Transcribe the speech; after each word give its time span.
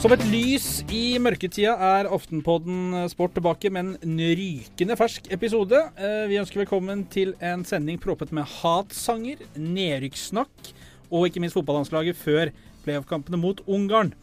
Som 0.00 0.14
et 0.14 0.22
lys 0.32 0.66
i 0.96 1.18
mørketida 1.20 1.74
er 1.84 2.06
Aftenpodden 2.08 2.94
Sport 3.12 3.34
tilbake 3.36 3.68
med 3.68 3.98
en 4.00 4.20
rykende 4.38 4.94
fersk 4.96 5.26
episode. 5.28 5.76
Eh, 6.00 6.22
vi 6.30 6.38
ønsker 6.40 6.62
velkommen 6.62 7.02
til 7.12 7.34
en 7.44 7.66
sending 7.68 8.00
proppet 8.00 8.32
med 8.32 8.48
hatsanger, 8.48 9.42
nedrykkssnakk 9.60 10.70
og 11.10 11.26
ikke 11.28 11.42
minst 11.44 11.58
fotballandslaget 11.58 12.16
før 12.16 12.48
playoff-kampene 12.86 13.42
mot 13.42 13.60
Ungarn. 13.68 14.14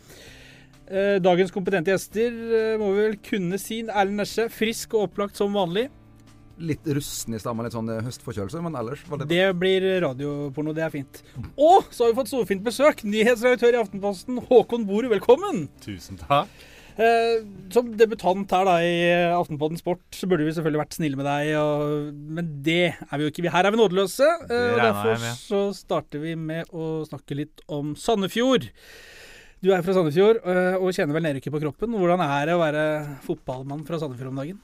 Eh, 0.90 1.20
dagens 1.22 1.54
kompetente 1.54 1.94
gjester 1.94 2.34
eh, 2.34 2.74
må 2.82 2.90
vi 2.96 3.04
vel 3.04 3.22
kunne 3.30 3.62
si. 3.62 3.84
Erlend 3.86 4.24
Nesje, 4.24 4.50
frisk 4.50 4.98
og 4.98 5.12
opplagt 5.12 5.38
som 5.38 5.54
vanlig. 5.54 5.92
Litt 6.58 6.88
rusten 6.98 7.36
i 7.38 7.42
stammen, 7.42 7.68
litt 7.68 7.76
sånn 7.76 7.92
høstforkjølelse, 8.08 8.62
men 8.66 8.78
ellers 8.80 9.04
var 9.10 9.22
det 9.22 9.28
Det 9.30 9.44
blir 9.60 9.84
radioporno, 10.02 10.74
det 10.74 10.88
er 10.88 10.94
fint. 10.94 11.22
Og 11.54 11.86
så 11.92 12.06
har 12.06 12.14
vi 12.14 12.18
fått 12.22 12.32
storfint 12.32 12.66
besøk. 12.66 13.04
Nyhetsredaktør 13.06 13.78
i 13.78 13.84
Aftenposten, 13.84 14.42
Håkon 14.50 14.88
Borud, 14.90 15.12
velkommen. 15.14 15.68
Tusen 15.86 16.18
takk. 16.24 16.50
Eh, 16.98 17.44
som 17.70 17.92
debutant 17.94 18.50
her 18.50 18.66
da 18.66 18.78
i 18.82 18.94
Aftenpodden 19.30 19.78
Sport, 19.78 20.02
så 20.18 20.26
burde 20.30 20.48
vi 20.48 20.54
selvfølgelig 20.56 20.82
vært 20.82 20.96
snille 20.98 21.20
med 21.20 21.28
deg, 21.30 21.52
og, 21.62 22.08
men 22.40 22.50
det 22.66 22.80
er 22.96 23.12
vi 23.14 23.28
jo 23.28 23.34
ikke. 23.34 23.52
Her 23.54 23.70
er 23.70 23.76
vi 23.76 23.82
nådeløse. 23.84 24.30
Eh, 24.48 24.72
og 24.74 24.82
Derfor 24.82 25.28
så 25.38 25.62
starter 25.78 26.24
vi 26.24 26.34
med 26.40 26.74
å 26.74 27.04
snakke 27.06 27.38
litt 27.38 27.62
om 27.70 27.94
Sandefjord. 27.94 28.66
Du 29.62 29.70
er 29.74 29.86
fra 29.86 29.94
Sandefjord 29.94 30.42
eh, 30.42 30.80
og 30.80 30.90
kjenner 30.94 31.18
vel 31.18 31.28
nedrykket 31.30 31.54
på 31.54 31.62
kroppen. 31.68 31.94
Hvordan 31.98 32.26
er 32.26 32.50
det 32.50 32.58
å 32.58 32.64
være 32.66 32.88
fotballmann 33.30 33.86
fra 33.86 34.02
Sandefjord 34.02 34.34
om 34.34 34.42
dagen? 34.42 34.60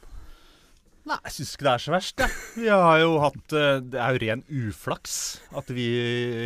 Nei, 1.03 1.17
jeg 1.27 1.33
syns 1.35 1.53
ikke 1.53 1.65
det 1.67 1.71
er 1.73 1.83
så 1.83 1.91
verst, 1.91 2.21
jeg. 2.23 2.35
Vi 2.63 2.67
har 2.71 2.99
jo 3.01 3.15
hatt 3.19 3.55
eh, 3.59 3.79
Det 3.83 3.99
er 3.99 4.15
jo 4.15 4.21
ren 4.23 4.43
uflaks 4.47 5.15
at 5.59 5.71
vi 5.75 5.87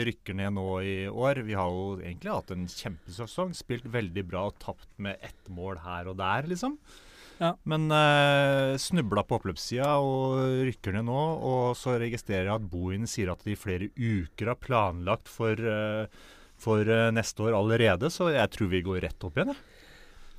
rykker 0.08 0.38
ned 0.40 0.56
nå 0.56 0.70
i 0.82 0.96
år. 1.08 1.44
Vi 1.46 1.58
har 1.58 1.70
jo 1.70 2.00
egentlig 2.00 2.34
hatt 2.34 2.54
en 2.56 2.66
kjempesesong. 2.72 3.54
Spilt 3.58 3.86
veldig 3.94 4.24
bra 4.26 4.48
og 4.50 4.58
tapt 4.64 4.90
med 4.98 5.22
ett 5.22 5.54
mål 5.54 5.84
her 5.86 6.10
og 6.10 6.18
der, 6.22 6.50
liksom. 6.50 6.80
Ja. 7.38 7.52
Men 7.70 7.86
uh, 7.94 8.74
snubla 8.82 9.22
på 9.28 9.38
oppløpssida 9.38 9.92
og 10.02 10.64
rykker 10.68 10.98
ned 10.98 11.08
nå. 11.10 11.22
Og 11.52 11.78
så 11.78 11.98
registrerer 12.02 12.50
jeg 12.50 12.56
at 12.58 12.70
Bohin 12.72 13.08
sier 13.10 13.32
at 13.34 13.46
de 13.46 13.54
i 13.54 13.60
flere 13.60 13.92
uker 13.94 14.54
har 14.54 14.62
planlagt 14.62 15.30
for, 15.32 15.54
eh, 15.54 16.10
for 16.58 16.82
eh, 16.82 17.10
neste 17.14 17.46
år 17.46 17.58
allerede, 17.58 18.10
så 18.14 18.32
jeg 18.34 18.54
tror 18.54 18.72
vi 18.74 18.86
går 18.86 19.04
rett 19.06 19.28
opp 19.28 19.38
igjen, 19.38 19.54
jeg. 19.54 19.77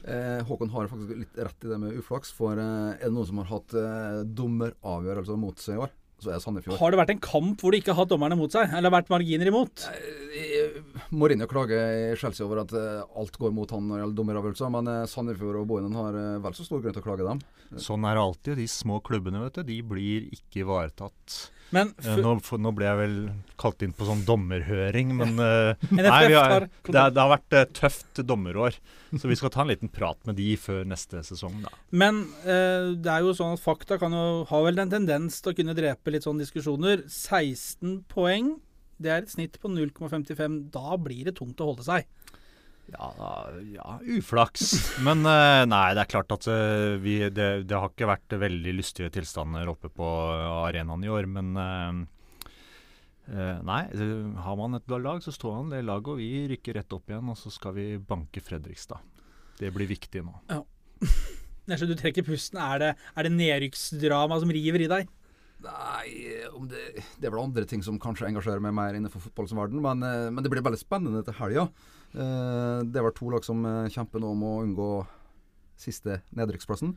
Eh, 0.06 0.42
Håkon 0.46 0.70
har 0.70 0.86
faktisk 0.90 1.16
litt 1.18 1.38
rett 1.42 1.64
i 1.66 1.70
det 1.72 1.78
med 1.82 1.96
uflaks, 1.98 2.30
for 2.34 2.58
eh, 2.60 2.92
er 2.94 3.08
det 3.08 3.14
noen 3.14 3.26
som 3.28 3.40
har 3.42 3.48
hatt 3.50 3.74
eh, 3.76 4.20
dommeravgjørelser 4.38 5.40
mot 5.40 5.58
seg 5.58 5.74
i 5.74 5.82
år, 5.86 5.90
så 6.22 6.30
er 6.30 6.38
det 6.38 6.42
Sandefjord. 6.44 6.78
Har 6.80 6.94
det 6.94 7.00
vært 7.00 7.12
en 7.14 7.20
kamp 7.22 7.60
hvor 7.62 7.74
de 7.74 7.80
ikke 7.82 7.92
har 7.94 8.00
hatt 8.04 8.12
dommerne 8.12 8.38
mot 8.38 8.54
seg? 8.54 8.70
Eller 8.78 8.94
vært 8.94 9.10
marginer 9.12 9.50
imot? 9.50 9.84
Eh, 9.90 10.78
Mourinho 11.10 11.46
klager 11.50 12.12
i 12.12 12.16
Chelsea 12.18 12.46
over 12.46 12.62
at 12.64 12.74
eh, 12.78 13.02
alt 13.18 13.38
går 13.42 13.54
mot 13.54 13.70
han 13.74 13.86
når 13.90 13.96
det 13.98 14.02
gjelder 14.04 14.20
dommeravgjørelser, 14.22 14.72
men 14.78 14.90
eh, 14.94 15.04
Sandefjord 15.10 15.60
og 15.64 15.68
Bohinen 15.70 15.98
har 15.98 16.18
eh, 16.22 16.40
vel 16.46 16.56
så 16.58 16.66
stor 16.66 16.82
grunn 16.84 16.96
til 16.96 17.02
å 17.04 17.08
klage 17.10 17.26
dem. 17.28 17.42
Sånn 17.82 18.06
er 18.08 18.16
det 18.16 18.24
alltid. 18.24 18.58
De 18.62 18.68
små 18.70 19.02
klubbene 19.04 19.42
vet 19.44 19.60
du, 19.60 19.66
de 19.74 19.78
blir 19.94 20.30
ikke 20.38 20.62
ivaretatt. 20.64 21.38
Men 21.74 21.90
Eh, 22.00 22.16
Nå, 22.22 22.36
nå 22.38 22.70
ble 22.76 22.86
jeg 22.86 22.98
vel 22.98 23.16
kalt 23.60 23.82
inn 23.84 23.92
på 23.96 24.06
sånn 24.08 24.22
dommerhøring, 24.28 25.10
men 25.18 25.34
NFF 25.92 26.06
nei, 26.08 26.20
vi 26.30 26.36
har, 26.38 26.68
det, 26.68 27.02
det 27.14 27.20
har 27.20 27.32
vært 27.34 27.56
eh, 27.58 27.66
tøft 27.76 28.22
dommerår. 28.24 28.78
Så 29.16 29.28
vi 29.30 29.36
skal 29.40 29.52
ta 29.52 29.64
en 29.64 29.70
liten 29.72 29.90
prat 29.92 30.20
med 30.28 30.36
de 30.40 30.52
før 30.60 30.84
neste 30.88 31.22
sesong, 31.24 31.62
da. 31.64 31.72
Men 31.96 32.22
uh, 32.44 32.92
det 32.96 33.12
er 33.12 33.24
jo 33.24 33.34
sånn 33.36 33.56
at 33.56 33.62
fakta 33.64 33.96
kan 34.00 34.12
jo 34.12 34.24
ha 34.50 34.62
vel 34.66 34.80
en 34.82 34.92
tendens 34.92 35.40
til 35.40 35.54
å 35.54 35.58
kunne 35.58 35.76
drepe 35.76 36.12
litt 36.12 36.26
sånne 36.28 36.44
diskusjoner. 36.44 37.06
16 37.08 38.02
poeng, 38.12 38.54
det 39.00 39.12
er 39.14 39.22
et 39.24 39.32
snitt 39.32 39.56
på 39.62 39.70
0,55. 39.72 40.58
Da 40.74 40.98
blir 41.00 41.28
det 41.30 41.38
tungt 41.38 41.60
å 41.64 41.70
holde 41.70 41.86
seg. 41.86 42.08
Ja, 42.92 43.48
ja 43.74 43.98
uflaks. 44.16 44.70
Men 45.06 45.26
eh, 45.28 45.64
nei, 45.68 45.86
det 45.96 46.04
er 46.04 46.12
klart 46.12 46.32
at 46.34 46.48
eh, 46.50 46.96
vi, 47.02 47.18
det, 47.28 47.48
det 47.68 47.76
har 47.76 47.92
ikke 47.92 48.08
vært 48.08 48.38
veldig 48.40 48.74
lystige 48.78 49.12
tilstander 49.12 49.68
oppe 49.70 49.90
på 49.92 50.08
arenaen 50.64 51.04
i 51.04 51.12
år, 51.12 51.28
men 51.28 51.52
eh, 51.60 52.00
eh, 53.34 53.60
Nei, 53.68 53.82
eh, 53.92 54.40
har 54.44 54.58
man 54.60 54.78
et 54.78 54.96
lag, 54.96 55.20
så 55.24 55.34
står 55.34 55.58
man 55.58 55.74
det 55.74 55.84
laget, 55.84 56.14
og 56.14 56.22
vi 56.22 56.46
rykker 56.54 56.80
rett 56.80 56.96
opp 56.96 57.12
igjen. 57.12 57.28
Og 57.28 57.38
så 57.40 57.52
skal 57.52 57.76
vi 57.76 57.90
banke 58.00 58.42
Fredrikstad. 58.44 59.04
Det 59.58 59.72
blir 59.74 59.90
viktig 59.90 60.24
nå. 60.24 60.38
Ja. 60.48 60.62
du 61.84 61.96
trekker 61.98 62.24
pusten. 62.24 62.60
Er 62.62 62.82
det, 62.82 62.92
er 63.14 63.28
det 63.28 63.36
nedrykksdrama 63.36 64.40
som 64.40 64.54
river 64.54 64.86
i 64.86 64.90
deg? 64.90 65.12
Nei, 65.58 66.10
om 66.54 66.68
det, 66.70 66.82
det 67.18 67.26
er 67.26 67.32
vel 67.34 67.42
andre 67.42 67.66
ting 67.66 67.82
som 67.82 67.98
kanskje 67.98 68.28
engasjerer 68.28 68.62
meg 68.62 68.76
mer 68.78 68.94
innenfor 68.94 69.24
fotballens 69.24 69.56
verden, 69.58 69.80
men, 69.82 70.04
eh, 70.06 70.28
men 70.30 70.44
det 70.44 70.52
blir 70.52 70.62
veldig 70.62 70.78
spennende 70.78 71.24
til 71.26 71.34
helga. 71.40 71.64
Eh, 72.14 72.84
det 72.86 73.00
er 73.00 73.08
vel 73.08 73.16
to 73.16 73.32
lag 73.32 73.46
som 73.46 73.64
eh, 73.66 73.88
kjemper 73.90 74.22
nå 74.22 74.30
om 74.36 74.44
å 74.46 74.52
unngå 74.62 74.92
siste 75.78 76.20
nedrykksplassen. 76.38 76.94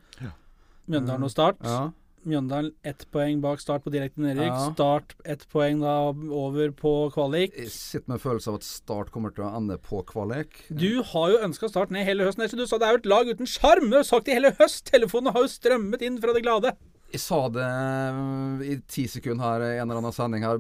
Mjøndalen 0.92 1.26
og 1.26 1.34
Start. 1.34 1.60
Ja. 1.66 1.90
Mjøndalen 2.22 2.76
ett 2.86 3.08
poeng 3.10 3.40
bak 3.42 3.62
Start 3.64 3.82
på 3.86 3.94
direkte 3.94 4.22
nedrykk. 4.22 4.52
Ja. 4.54 4.70
Start 4.76 5.16
ett 5.26 5.48
poeng 5.50 5.82
da 5.82 5.96
over 6.14 6.70
på 6.78 6.94
kvalik. 7.16 7.58
Jeg 7.58 7.74
sitter 7.74 8.12
med 8.12 8.20
en 8.20 8.24
følelse 8.28 8.52
av 8.52 8.60
at 8.60 8.68
Start 8.68 9.10
kommer 9.14 9.34
til 9.34 9.48
å 9.48 9.52
ende 9.58 9.80
på 9.82 10.04
kvalik. 10.06 10.62
Du 10.70 11.02
har 11.14 11.34
jo 11.34 11.42
ønska 11.48 11.70
Start 11.72 11.94
ned 11.94 12.06
hele 12.06 12.30
høsten. 12.30 12.46
Du 12.46 12.68
sa 12.70 12.78
det 12.78 12.90
er 12.90 12.98
jo 12.98 13.02
et 13.02 13.10
lag 13.10 13.34
uten 13.34 13.50
sjarm. 13.50 13.90
Du 13.90 13.98
har 13.98 14.06
sagt 14.06 14.30
det 14.30 14.36
i 14.36 14.38
hele 14.38 14.54
høst. 14.62 14.86
Telefonene 14.94 15.34
har 15.34 15.48
jo 15.48 15.54
strømmet 15.54 16.06
inn 16.06 16.22
fra 16.22 16.38
det 16.38 16.46
glade. 16.46 16.76
Jeg 17.12 17.20
sa 17.20 17.38
det 17.52 17.64
eh, 17.68 18.62
i 18.72 18.76
ti 18.88 19.04
sekunder 19.12 19.44
her 19.44 19.64
i 19.68 19.80
en 19.82 19.90
eller 19.90 20.00
annen 20.00 20.16
sending 20.16 20.46
her, 20.48 20.60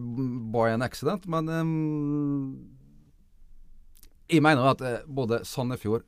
by 0.51 0.65
an 0.73 0.83
accident, 0.83 1.23
men 1.31 1.47
um, 1.47 1.69
Jeg 4.31 4.43
mener 4.43 4.73
at 4.73 4.81
eh, 4.87 4.97
både 5.07 5.41
Sandefjord, 5.47 6.03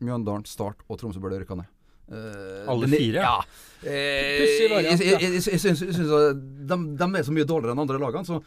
Mjøndalen, 0.00 0.46
Start 0.48 0.80
og 0.88 0.96
Tromsø 1.00 1.20
burde 1.20 1.42
rykke 1.42 1.58
ned. 1.60 1.68
Uh, 2.10 2.64
Alle 2.72 2.88
fire? 2.90 3.20
Ja. 3.22 3.36
Uh, 3.84 3.84
Pussig 3.84 4.64
jeg, 4.72 4.96
jeg, 4.98 5.20
jeg, 5.22 5.42
jeg 5.46 5.60
syns, 5.62 5.82
at 5.84 6.40
de, 6.40 6.78
de 6.98 7.06
er 7.20 7.26
så 7.28 7.34
mye 7.36 7.46
dårligere 7.46 7.76
enn 7.76 7.82
andre 7.84 8.00
lagene, 8.02 8.26
så 8.26 8.40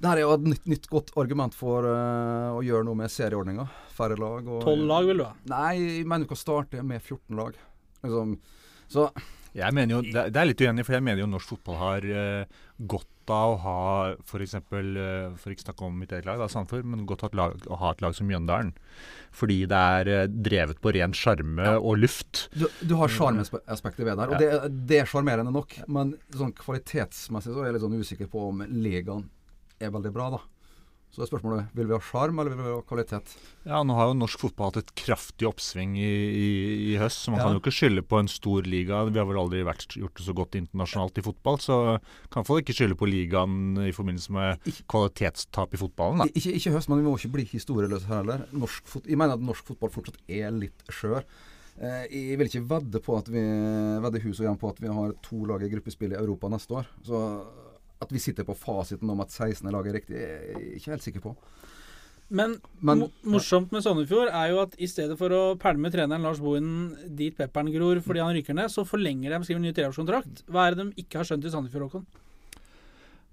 det 0.00 0.08
her 0.10 0.18
er 0.20 0.24
jo 0.26 0.34
et 0.34 0.44
nytt, 0.50 0.66
nytt 0.68 0.86
godt 0.90 1.10
argument 1.20 1.54
for 1.56 1.84
uh, 1.86 2.50
å 2.56 2.60
gjøre 2.64 2.86
noe 2.88 2.98
med 2.98 3.12
serieordninga. 3.12 3.66
Færre 3.96 4.16
lag. 4.20 4.46
og- 4.48 4.62
Tolv 4.66 4.86
lag 4.88 5.06
vil 5.08 5.20
du 5.22 5.24
ha. 5.26 5.32
Nei, 5.52 5.72
jeg 6.00 6.06
mener 6.08 6.24
du 6.26 6.30
kan 6.34 6.40
starte 6.40 6.82
med 6.84 7.00
14 7.04 7.36
lag. 7.38 7.56
Liksom. 8.02 8.36
Så 8.90 9.06
Jeg 9.56 9.74
mener 9.74 9.96
jo, 9.96 10.02
det, 10.06 10.28
det 10.34 10.40
er 10.40 10.48
litt 10.50 10.62
uenig, 10.62 10.84
for 10.86 10.96
jeg 10.96 11.04
mener 11.06 11.24
jo 11.24 11.30
norsk 11.30 11.54
fotball 11.56 11.78
har 11.80 12.06
uh, 12.06 12.60
godt 12.90 13.06
av 13.30 13.52
å 13.52 13.58
ha 13.62 13.80
f.eks. 14.22 14.56
Uh, 14.70 15.32
for 15.38 15.54
ikke 15.54 15.64
snakke 15.64 15.86
om 15.86 15.96
mitt 16.02 16.14
eget 16.14 16.28
lag, 16.28 16.38
da, 16.42 16.48
Sandefjord, 16.50 16.86
men 16.92 17.06
godt 17.08 17.24
av 17.26 17.34
lag, 17.38 17.56
å 17.66 17.78
ha 17.80 17.92
et 17.94 18.04
lag 18.04 18.14
som 18.16 18.30
Mjøndalen. 18.30 18.72
Fordi 19.34 19.58
det 19.70 19.82
er 19.96 20.12
uh, 20.12 20.22
drevet 20.30 20.80
på 20.82 20.94
ren 20.96 21.16
sjarme 21.16 21.74
og 21.78 21.98
luft. 22.02 22.46
Du, 22.54 22.68
du 22.86 22.94
har 23.00 23.12
sjarmaspektet 23.12 24.04
ved 24.04 24.14
der, 24.14 24.34
og 24.34 24.42
det, 24.42 24.70
det 24.90 25.02
er 25.02 25.10
sjarmerende 25.10 25.54
nok. 25.54 25.80
Men 25.90 26.14
sånn 26.36 26.54
kvalitetsmessig 26.58 27.54
så 27.54 27.64
er 27.64 27.70
jeg 27.70 27.78
litt 27.78 27.86
sånn 27.86 28.00
usikker 28.00 28.30
på 28.30 28.48
om 28.52 28.64
ligaen 28.70 29.28
er 29.80 29.94
veldig 29.94 30.14
bra, 30.14 30.30
da. 30.36 30.44
Så 31.10 31.24
er 31.24 31.26
spørsmålet 31.26 31.72
vil 31.74 31.88
vi 31.90 31.94
ha 31.96 31.98
sjarm, 32.06 32.38
eller 32.38 32.54
vil 32.54 32.62
vi 32.62 32.70
ha 32.70 32.82
kvalitet? 32.86 33.32
Ja, 33.66 33.80
Nå 33.82 33.96
har 33.98 34.06
jo 34.12 34.14
norsk 34.20 34.38
fotball 34.44 34.70
hatt 34.70 34.76
et 34.84 34.92
kraftig 34.94 35.48
oppsving 35.48 35.96
i, 35.98 36.06
i, 36.06 36.50
i 36.92 36.98
høst, 37.02 37.24
så 37.24 37.32
man 37.34 37.40
Ja. 37.40 37.48
kan 37.48 37.56
jo 37.56 37.62
ikke 37.64 37.74
skylde 37.74 38.04
på 38.06 38.20
en 38.20 38.28
stor 38.30 38.62
liga. 38.62 39.00
Vi 39.10 39.18
har 39.18 39.26
vel 39.26 39.40
aldri 39.42 39.64
vært, 39.66 39.88
gjort 39.98 40.14
det 40.14 40.26
så 40.28 40.34
godt 40.38 40.54
internasjonalt 40.60 41.18
i 41.18 41.24
fotball, 41.26 41.58
så 41.58 41.78
kan 42.30 42.46
folk 42.46 42.62
ikke 42.62 42.76
skylde 42.78 42.94
på 43.00 43.08
ligaen 43.10 43.74
i 43.82 43.90
forbindelse 43.96 44.30
med 44.30 44.70
kvalitetstap 44.86 45.74
i 45.74 45.80
fotballen. 45.82 46.22
da. 46.22 46.28
Ikke, 46.30 46.54
ikke 46.60 46.74
høst, 46.78 46.88
men 46.92 47.02
vi 47.02 47.08
må 47.10 47.16
ikke 47.18 47.32
bli 47.34 47.44
historieløse 47.56 48.06
her 48.06 48.22
heller. 48.22 48.46
Norsk 48.54 48.86
fot 48.86 49.08
jeg 49.10 49.18
mener 49.18 49.34
at 49.34 49.42
norsk 49.50 49.66
fotball 49.72 49.90
fortsatt 49.90 50.20
er 50.30 50.54
litt 50.54 50.86
skjør. 50.94 51.24
Eh, 51.80 52.04
jeg 52.12 52.38
vil 52.38 52.46
ikke 52.50 52.62
vedde 52.70 53.00
på 53.02 53.18
at 53.18 53.28
vi 53.32 53.42
vedde 54.04 54.22
hus 54.22 54.38
og 54.38 54.46
hjem 54.46 54.58
på 54.60 54.70
at 54.70 54.80
vi 54.84 54.94
har 54.94 55.12
to 55.26 55.42
lag 55.48 55.62
i 55.64 55.70
gruppespill 55.72 56.12
i 56.14 56.18
Europa 56.22 56.50
neste 56.52 56.76
år. 56.76 56.86
Så 57.02 57.18
at 58.00 58.12
vi 58.12 58.18
sitter 58.22 58.46
på 58.48 58.56
fasiten 58.56 59.10
om 59.12 59.20
at 59.20 59.30
16. 59.32 59.68
er 59.68 59.76
er 59.76 59.92
riktig, 59.98 60.16
er 60.16 60.58
jeg 60.58 60.80
ikke 60.80 60.90
helt 60.94 61.02
sikker 61.02 61.20
på. 61.20 61.34
Men, 62.30 62.60
Men- 62.80 63.10
morsomt 63.26 63.72
med 63.72 63.82
Sandefjord 63.82 64.28
er 64.30 64.50
jo 64.52 64.60
at 64.62 64.74
i 64.78 64.86
stedet 64.86 65.18
for 65.18 65.28
å 65.34 65.56
pælme 65.58 65.90
treneren 65.90 66.22
Lars 66.22 66.38
Bohinen 66.38 66.96
dit 67.16 67.34
pepperen 67.36 67.72
gror 67.74 68.00
fordi 68.00 68.22
han 68.22 68.34
rykker 68.36 68.54
ned, 68.54 68.70
så 68.70 68.86
forlenger 68.86 69.30
de 69.34 69.44
skriver 69.44 69.60
ny 69.60 69.72
treårskontrakt. 69.74 70.44
Hva 70.46 70.68
er 70.68 70.74
det 70.74 70.84
de 70.86 71.02
ikke 71.02 71.18
har 71.18 71.24
skjønt 71.26 71.44
i 71.44 71.50
Sandefjord, 71.50 71.88
Håkon? 71.88 72.06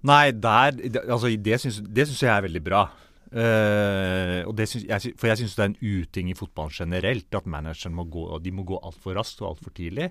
Nei, 0.02 0.30
der, 0.32 0.72
det- 0.72 1.04
altså, 1.08 1.30
det 1.36 1.60
syns 1.60 2.22
jeg 2.22 2.30
er 2.34 2.42
veldig 2.42 2.64
bra. 2.64 2.88
Uh, 3.28 4.40
og 4.48 4.54
det 4.56 4.64
syns, 4.70 4.86
jeg, 4.88 5.14
for 5.20 5.28
jeg 5.28 5.42
syns 5.42 5.54
det 5.54 5.64
er 5.64 5.68
en 5.68 5.80
uting 6.00 6.30
i 6.32 6.36
fotballen 6.38 6.72
generelt 6.72 7.34
at 7.36 7.46
manageren 7.50 7.92
må 7.94 8.06
gå, 8.08 8.22
og 8.24 8.40
de 8.42 8.50
må 8.56 8.64
gå 8.64 8.78
altfor 8.80 9.18
raskt 9.18 9.42
og 9.42 9.50
altfor 9.52 9.74
tidlig. 9.76 10.08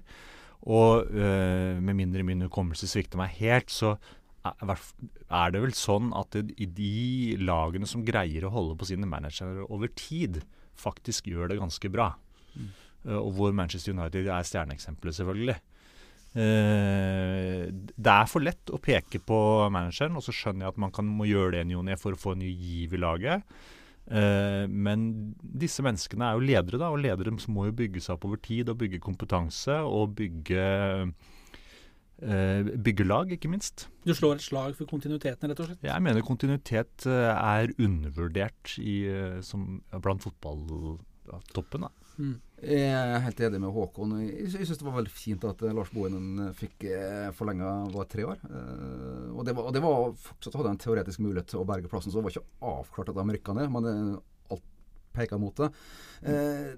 Og 0.69 1.09
uh, 1.09 1.79
med 1.81 1.97
mindre 1.97 2.23
min 2.23 2.45
hukommelse 2.45 2.87
svikter 2.87 3.17
meg 3.17 3.33
helt, 3.39 3.73
så 3.73 3.95
er, 4.55 5.51
det 5.53 5.61
vel 5.63 5.75
sånn 5.77 6.11
at 6.17 6.35
det, 6.35 6.55
i 6.61 6.67
de 6.69 7.37
lagene 7.41 7.89
som 7.89 8.05
greier 8.07 8.47
å 8.47 8.53
holde 8.53 8.77
på 8.79 8.89
sine 8.89 9.09
managere 9.09 9.65
over 9.67 9.91
tid, 9.97 10.41
faktisk 10.77 11.29
gjør 11.31 11.51
det 11.51 11.59
ganske 11.61 11.91
bra. 11.91 12.11
Eh, 13.07 13.17
og 13.17 13.31
hvor 13.37 13.55
Manchester 13.55 13.95
United 13.95 14.27
er 14.27 14.47
stjerneeksempelet, 14.47 15.19
selvfølgelig. 15.19 15.57
Uh, 16.37 17.65
det 17.71 18.13
er 18.13 18.27
for 18.29 18.43
lett 18.43 18.69
å 18.69 18.77
peke 18.83 19.17
på 19.25 19.39
manageren, 19.73 20.19
og 20.19 20.25
så 20.25 20.35
skjønner 20.35 20.67
jeg 20.67 20.75
at 20.75 20.83
man 20.83 20.91
kan, 20.93 21.07
må 21.07 21.25
gjøre 21.25 21.55
det 21.55 21.63
en 21.63 21.73
joni 21.77 21.95
for 21.97 22.13
å 22.13 22.19
få 22.19 22.35
en 22.35 22.43
ny 22.43 22.51
giv 22.51 22.93
i 22.93 22.99
laget. 23.01 23.57
Uh, 24.07 24.67
men 24.69 25.07
disse 25.39 25.81
menneskene 25.83 26.27
er 26.27 26.37
jo 26.37 26.45
ledere, 26.45 26.81
da, 26.83 26.91
og 26.93 27.01
ledere 27.01 27.33
må 27.51 27.65
jo 27.69 27.77
bygge 27.79 28.03
seg 28.03 28.17
opp 28.17 28.27
over 28.29 28.41
tid 28.43 28.69
og 28.69 28.77
bygge 28.83 29.01
kompetanse 29.03 29.79
og 29.87 30.13
bygge 30.19 30.67
byggelag, 32.17 33.35
ikke 33.35 33.49
minst. 33.51 33.85
Du 34.07 34.13
slår 34.15 34.39
et 34.39 34.45
slag 34.45 34.73
for 34.77 34.89
kontinuiteten, 34.89 35.51
rett 35.51 35.61
og 35.61 35.69
slett? 35.69 35.85
Jeg 35.85 36.03
mener 36.03 36.25
kontinuitet 36.25 37.05
eh, 37.05 37.29
er 37.29 37.73
undervurdert 37.77 38.73
i, 38.81 39.03
eh, 39.11 39.37
som, 39.45 39.83
blant 40.01 40.25
fotballtoppen. 40.25 41.85
Mm. 42.17 42.35
Jeg 42.57 42.87
er 42.89 43.21
helt 43.21 43.41
enig 43.45 43.59
med 43.61 43.75
Håkon. 43.75 44.15
Jeg, 44.23 44.49
syns 44.55 44.79
det 44.79 44.87
var 44.87 44.95
veldig 44.97 45.13
fint 45.13 45.45
at 45.45 45.61
Lars 45.69 45.91
Bohinen 45.93 46.47
fikk 46.57 46.87
forlenga 47.37 47.75
tre 48.09 48.25
år. 48.25 48.41
Og 49.35 49.43
det 49.45 49.53
var, 49.53 49.67
og 49.67 49.75
det 49.75 49.83
var 49.83 50.15
fortsatt 50.23 50.57
hadde 50.57 50.71
en 50.73 50.81
teoretisk 50.81 51.21
mulighet 51.21 51.51
til 51.53 51.61
å 51.61 51.67
berge 51.69 51.91
plassen, 51.91 52.09
så 52.09 52.17
det 52.17 52.25
var 52.25 52.33
ikke 52.33 52.71
avklart 52.71 53.13
at 53.13 53.19
de 53.19 53.37
rykka 53.37 53.53
ned. 53.59 53.69
Men 53.75 54.17
alt 54.49 54.65
peker 55.13 55.37
mot 55.41 55.61
det. 55.61 55.69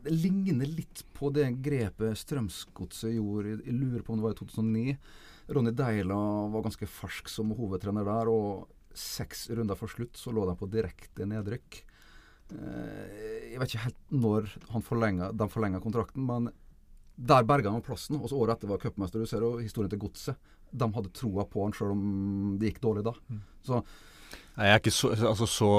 det 0.04 0.12
ligner 0.12 0.68
litt 0.68 1.06
på 1.16 1.32
det 1.32 1.48
grepet 1.64 2.20
Strømsgodset 2.20 3.16
gjorde, 3.16 3.62
jeg 3.64 3.80
lurer 3.80 4.04
på 4.04 4.12
om 4.12 4.20
det 4.20 4.28
var 4.28 4.36
i 4.36 4.42
2009 4.44 5.00
Ronny 5.50 5.74
Deila 5.74 6.18
var 6.54 6.66
ganske 6.66 6.88
fersk 6.90 7.30
som 7.32 7.54
hovedtrener 7.58 8.06
der, 8.08 8.30
og 8.30 8.68
seks 8.96 9.48
runder 9.54 9.78
for 9.78 9.92
slutt 9.92 10.18
så 10.18 10.34
lå 10.34 10.46
de 10.50 10.56
på 10.60 10.70
direkte 10.72 11.28
nedrykk. 11.30 11.82
Eh, 12.50 13.54
jeg 13.54 13.62
vet 13.62 13.74
ikke 13.74 13.86
helt 13.86 14.16
når 14.26 14.50
forlenget, 14.86 15.38
de 15.38 15.50
forlenga 15.50 15.82
kontrakten, 15.84 16.26
men 16.26 16.52
der 17.20 17.48
berga 17.48 17.74
han 17.74 17.86
plassen. 17.86 18.20
Og 18.20 18.30
så 18.32 18.38
året 18.40 18.58
etter 18.58 18.72
var 18.72 18.82
cupmester. 18.82 19.22
Du 19.22 19.30
ser 19.30 19.44
jo 19.44 19.58
historien 19.60 19.92
til 19.92 20.02
Godset. 20.02 20.38
De 20.70 20.88
hadde 20.96 21.12
troa 21.18 21.46
på 21.50 21.66
han 21.66 21.76
sjøl 21.76 21.96
om 21.96 22.56
det 22.60 22.72
gikk 22.72 22.84
dårlig 22.86 23.06
da. 23.10 23.16
Mm. 23.30 23.42
Så 23.66 23.82
jeg 24.60 24.74
er 24.76 24.82
ikke 24.82 24.92
så, 24.94 25.10
altså 25.26 25.48
så, 25.50 25.70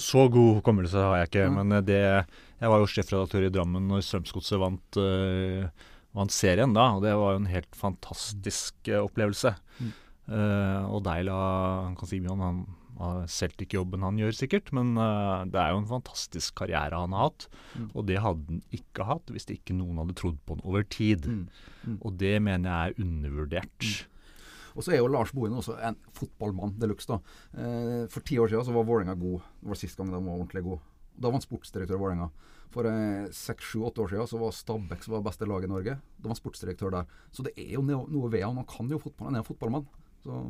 så 0.00 0.24
god 0.32 0.58
hukommelse 0.58 0.98
har 0.98 1.20
jeg 1.20 1.30
ikke. 1.30 1.48
Mm. 1.48 1.58
Men 1.60 1.84
det, 1.86 2.00
jeg 2.00 2.72
var 2.72 2.82
jo 2.82 2.90
sjefredaktør 2.90 3.46
i 3.46 3.52
Drammen 3.52 3.88
når 3.90 4.04
Strømsgodset 4.06 4.60
vant 4.62 4.98
uh, 4.98 5.68
vant 6.16 6.34
serien 6.34 6.74
da, 6.76 6.90
og 6.96 7.02
det 7.06 7.14
var 7.18 7.34
jo 7.34 7.42
en 7.42 7.50
helt 7.50 7.74
fantastisk 7.78 8.92
uh, 8.92 9.02
opplevelse. 9.02 9.54
Mm. 9.80 9.90
Uh, 10.28 10.82
og 10.92 11.02
Deila 11.06 11.36
han 11.88 12.30
om 12.30 12.46
han 12.46 12.62
har 13.02 13.24
Celtic-jobben 13.32 14.04
han 14.04 14.20
gjør, 14.20 14.36
sikkert, 14.36 14.70
men 14.76 14.94
uh, 15.00 15.42
det 15.48 15.58
er 15.58 15.72
jo 15.72 15.80
en 15.82 15.90
fantastisk 15.90 16.54
karriere 16.60 17.00
han 17.00 17.16
har 17.16 17.30
hatt. 17.30 17.48
Mm. 17.74 17.90
Og 17.90 18.06
det 18.10 18.20
hadde 18.22 18.46
han 18.48 18.62
ikke 18.76 19.08
hatt 19.08 19.32
hvis 19.34 19.48
ikke 19.50 19.76
noen 19.76 20.02
hadde 20.02 20.16
trodd 20.20 20.38
på 20.44 20.56
han 20.56 20.64
over 20.68 20.86
tid. 20.86 21.26
Mm. 21.26 21.44
Mm. 21.82 21.98
Og 21.98 22.16
det 22.20 22.36
mener 22.44 22.70
jeg 22.70 22.92
er 22.92 23.06
undervurdert. 23.06 23.90
Mm. 23.90 24.08
Og 24.72 24.84
så 24.84 24.94
er 24.94 25.02
jo 25.02 25.10
Lars 25.12 25.32
Bohin 25.36 25.56
også 25.56 25.76
en 25.84 25.98
fotballmann 26.16 26.74
de 26.80 26.88
luxe. 26.88 27.18
Eh, 27.52 28.04
for 28.12 28.24
ti 28.24 28.38
år 28.40 28.48
siden 28.48 28.64
så 28.64 28.74
var 28.74 28.88
Vålerenga 28.88 29.16
god. 29.20 29.44
Det 29.60 29.72
var 29.72 29.80
sist 29.80 29.98
gang 29.98 30.12
de 30.12 30.16
var 30.16 30.38
ordentlig 30.38 30.64
god. 30.64 30.86
Da 31.16 31.28
var 31.28 31.36
han 31.36 31.44
sportsdirektør 31.44 31.98
i 31.98 32.02
Vålerenga. 32.02 32.30
For 32.72 32.88
eh, 32.88 33.28
seks, 33.36 33.66
sju, 33.68 33.82
åtte 33.88 34.00
år 34.04 34.12
siden 34.12 34.30
så 34.30 34.40
var 34.40 34.54
Stabæk 34.56 35.04
som 35.04 35.16
var 35.18 35.26
beste 35.26 35.48
lag 35.48 35.64
i 35.64 35.70
Norge. 35.70 35.98
Da 36.16 36.30
var 36.30 36.38
sportsdirektør 36.38 36.94
der. 36.94 37.10
Så 37.34 37.44
det 37.44 37.52
er 37.60 37.74
jo 37.76 37.84
noe 37.84 38.30
ved 38.32 38.46
han. 38.46 38.60
Han 38.60 38.68
kan 38.68 38.88
jo 38.90 39.00
fotball. 39.02 39.28
Han 39.28 39.36
er 39.36 39.44
en 39.44 39.48
fotballmann. 39.48 39.86
Så. 40.24 40.40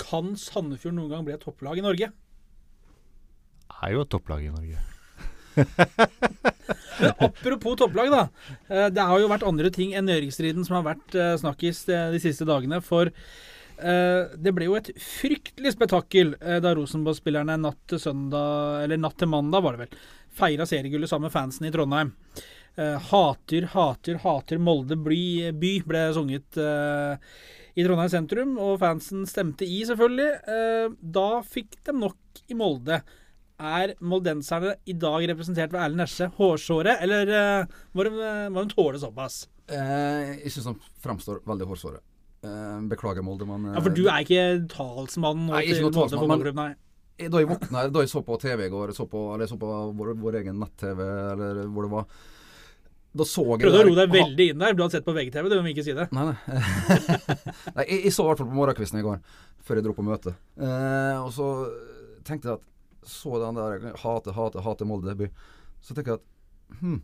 Kan 0.00 0.32
Sandefjord 0.38 0.96
noen 0.96 1.12
gang 1.12 1.26
bli 1.26 1.36
et 1.36 1.44
topplag 1.44 1.80
i 1.80 1.84
Norge? 1.84 2.08
Er 3.82 3.94
jo 3.94 4.04
et 4.06 4.12
topplag 4.12 4.46
i 4.46 4.52
Norge. 4.54 4.80
apropos 7.26 7.76
topplag, 7.76 8.12
da. 8.12 8.22
Eh, 8.72 8.88
det 8.94 9.08
har 9.10 9.20
jo 9.20 9.28
vært 9.32 9.48
andre 9.48 9.72
ting 9.74 9.92
enn 9.92 10.08
nedrykksstriden 10.08 10.64
som 10.64 10.78
har 10.78 10.86
vært 10.94 11.18
eh, 11.18 11.34
snakkis 11.42 11.84
de 11.90 12.22
siste 12.22 12.48
dagene. 12.48 12.80
For 12.84 13.12
det 13.82 14.52
ble 14.54 14.68
jo 14.68 14.76
et 14.78 14.92
fryktelig 15.00 15.72
spetakkel 15.74 16.36
da 16.38 16.70
Rosenborg-spillerne 16.76 17.56
natt 17.58 17.80
til 17.90 17.98
søndag, 17.98 18.84
eller 18.84 19.00
natt 19.00 19.16
til 19.18 19.26
mandag, 19.32 19.64
var 19.64 19.74
det 19.74 19.88
vel, 19.88 19.96
feira 20.36 20.66
seriegullet 20.68 21.10
sammen 21.10 21.28
med 21.28 21.34
fansen 21.34 21.68
i 21.68 21.72
Trondheim. 21.74 22.12
Uh, 22.72 22.96
hater, 23.10 23.66
hater, 23.74 24.16
hater 24.22 24.60
Molde 24.62 24.96
by, 24.96 25.50
ble 25.84 26.04
sunget 26.16 26.56
uh, 26.56 27.18
i 27.76 27.84
Trondheim 27.84 28.08
sentrum, 28.12 28.54
og 28.56 28.78
fansen 28.80 29.26
stemte 29.28 29.68
i, 29.68 29.82
selvfølgelig. 29.88 30.30
Uh, 30.48 30.94
da 31.18 31.42
fikk 31.44 31.76
de 31.84 31.96
nok 31.98 32.44
i 32.48 32.56
Molde. 32.56 33.02
Er 33.62 33.92
moldenserne 34.00 34.78
i 34.88 34.94
dag 34.98 35.26
representert 35.30 35.74
ved 35.74 35.82
Erlend 35.84 36.02
Nesje 36.02 36.30
hårsåre, 36.38 36.96
eller 37.04 37.28
må 37.94 38.06
de, 38.08 38.30
må 38.50 38.64
de 38.64 38.72
tåle 38.72 38.98
såpass? 38.98 39.44
jeg 39.70 40.50
syns 40.50 40.66
han 40.72 40.80
framstår 41.04 41.44
veldig 41.46 41.68
hårsåre. 41.70 42.00
beklager, 42.90 43.22
Molde, 43.22 43.46
men 43.46 43.68
Ja, 43.70 43.84
For 43.84 43.94
du 43.94 44.02
er 44.08 44.24
ikke 44.24 44.64
talsmann 44.72 45.44
nei, 45.46 45.62
ikke 45.68 45.84
noen 45.84 45.94
talsmann, 45.94 46.42
men? 46.58 46.74
Da 47.30 47.42
jeg 47.42 47.50
våkna 47.50 47.86
da 47.92 48.02
jeg 48.04 48.10
så 48.10 48.22
på 48.26 48.38
TV 48.42 48.66
i 48.66 48.72
går, 48.72 48.94
så 48.96 49.06
på, 49.10 49.26
eller 49.34 49.50
så 49.50 49.58
på 49.60 49.70
vår, 49.98 50.14
vår 50.18 50.38
egen 50.40 50.58
nett-TV, 50.62 51.02
eller 51.32 51.66
hvor 51.68 51.86
det 51.86 51.92
var 51.92 52.06
da 53.12 53.26
så 53.28 53.42
jeg 53.44 53.60
Prøvde 53.60 53.80
å 53.82 53.86
roe 53.90 53.96
deg 53.98 54.12
veldig 54.12 54.44
inn 54.54 54.62
der. 54.62 54.72
Du 54.72 54.80
hadde 54.80 54.96
sett 54.96 55.04
på 55.04 55.12
VGTV, 55.12 55.48
du 55.52 55.58
må 55.60 55.72
ikke 55.74 55.84
si 55.84 55.92
det. 55.96 56.06
Nei, 56.16 56.30
nei. 56.30 56.60
nei 57.76 57.84
jeg, 57.90 57.98
jeg, 58.06 58.12
så 58.16 58.24
i 58.24 58.30
hvert 58.30 58.40
fall 58.40 58.48
på 58.48 58.56
morgenkvisten 58.56 59.00
i 59.02 59.04
går, 59.04 59.18
før 59.68 59.78
jeg 59.78 59.84
dro 59.84 59.92
på 59.98 60.04
møte. 60.06 60.32
Eh, 60.56 61.18
og 61.18 61.28
så 61.36 61.48
tenkte 62.24 62.48
jeg 62.48 62.60
at 62.60 62.68
Så 63.12 63.34
den 63.42 63.58
der 63.58 63.98
hate, 63.98 64.32
hate, 64.32 64.62
hate 64.64 64.86
Molde 64.88 65.16
by. 65.18 65.28
Så 65.82 65.92
tenker 65.92 66.14
jeg 66.14 66.22
at 66.22 66.80
hm, 66.80 67.00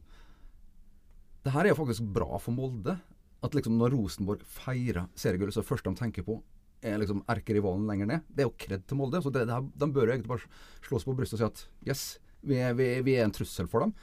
det 1.44 1.52
her 1.52 1.66
er 1.66 1.74
jo 1.74 1.80
faktisk 1.82 2.08
bra 2.14 2.38
for 2.40 2.56
Molde. 2.56 2.96
At 3.44 3.54
liksom 3.54 3.76
når 3.78 3.92
Rosenborg 3.94 4.46
feirer 4.48 5.10
seriegullet, 5.18 5.54
så 5.54 5.60
er 5.60 5.66
det 5.66 5.72
første 5.72 5.92
de 5.92 6.00
tenker 6.00 6.24
på, 6.26 6.38
er 6.82 7.00
liksom 7.00 7.24
erkerivalen 7.30 7.88
lenger 7.90 8.10
ned. 8.10 8.28
Det 8.28 8.44
er 8.44 8.48
jo 8.48 8.58
kred 8.66 8.84
til 8.86 9.00
Molde. 9.00 9.22
så 9.22 9.32
det, 9.34 9.46
det 9.48 9.56
her, 9.56 9.66
De 9.74 9.90
bør 9.92 10.06
jo 10.06 10.14
egentlig 10.14 10.30
bare 10.30 10.52
slås 10.86 11.06
på 11.06 11.16
brystet 11.18 11.38
og 11.38 11.42
si 11.42 11.48
at 11.48 11.90
yes, 11.90 12.04
vi 12.46 12.60
er, 12.62 12.76
vi, 12.78 12.92
vi 13.06 13.18
er 13.18 13.26
en 13.26 13.34
trussel 13.34 13.70
for 13.70 13.86
dem. 13.86 13.94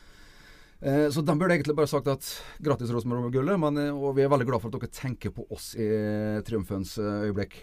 Eh, 0.86 1.10
så 1.10 1.24
de 1.24 1.38
burde 1.39 1.56
egentlig 1.56 1.75
bare 1.77 1.89
sagt 1.89 2.10
at 2.12 2.25
grattis 2.63 2.92
Rosenborg-gullet, 2.94 3.56
eh, 3.80 3.94
og 3.95 4.18
vi 4.18 4.25
er 4.25 4.31
veldig 4.31 4.48
glad 4.50 4.63
for 4.63 4.69
at 4.69 4.81
dere 4.81 4.94
tenker 4.94 5.31
på 5.33 5.48
oss 5.56 5.72
i 5.80 5.88
triumfens 6.45 6.98
eh, 7.00 7.30
øyeblikk. 7.30 7.62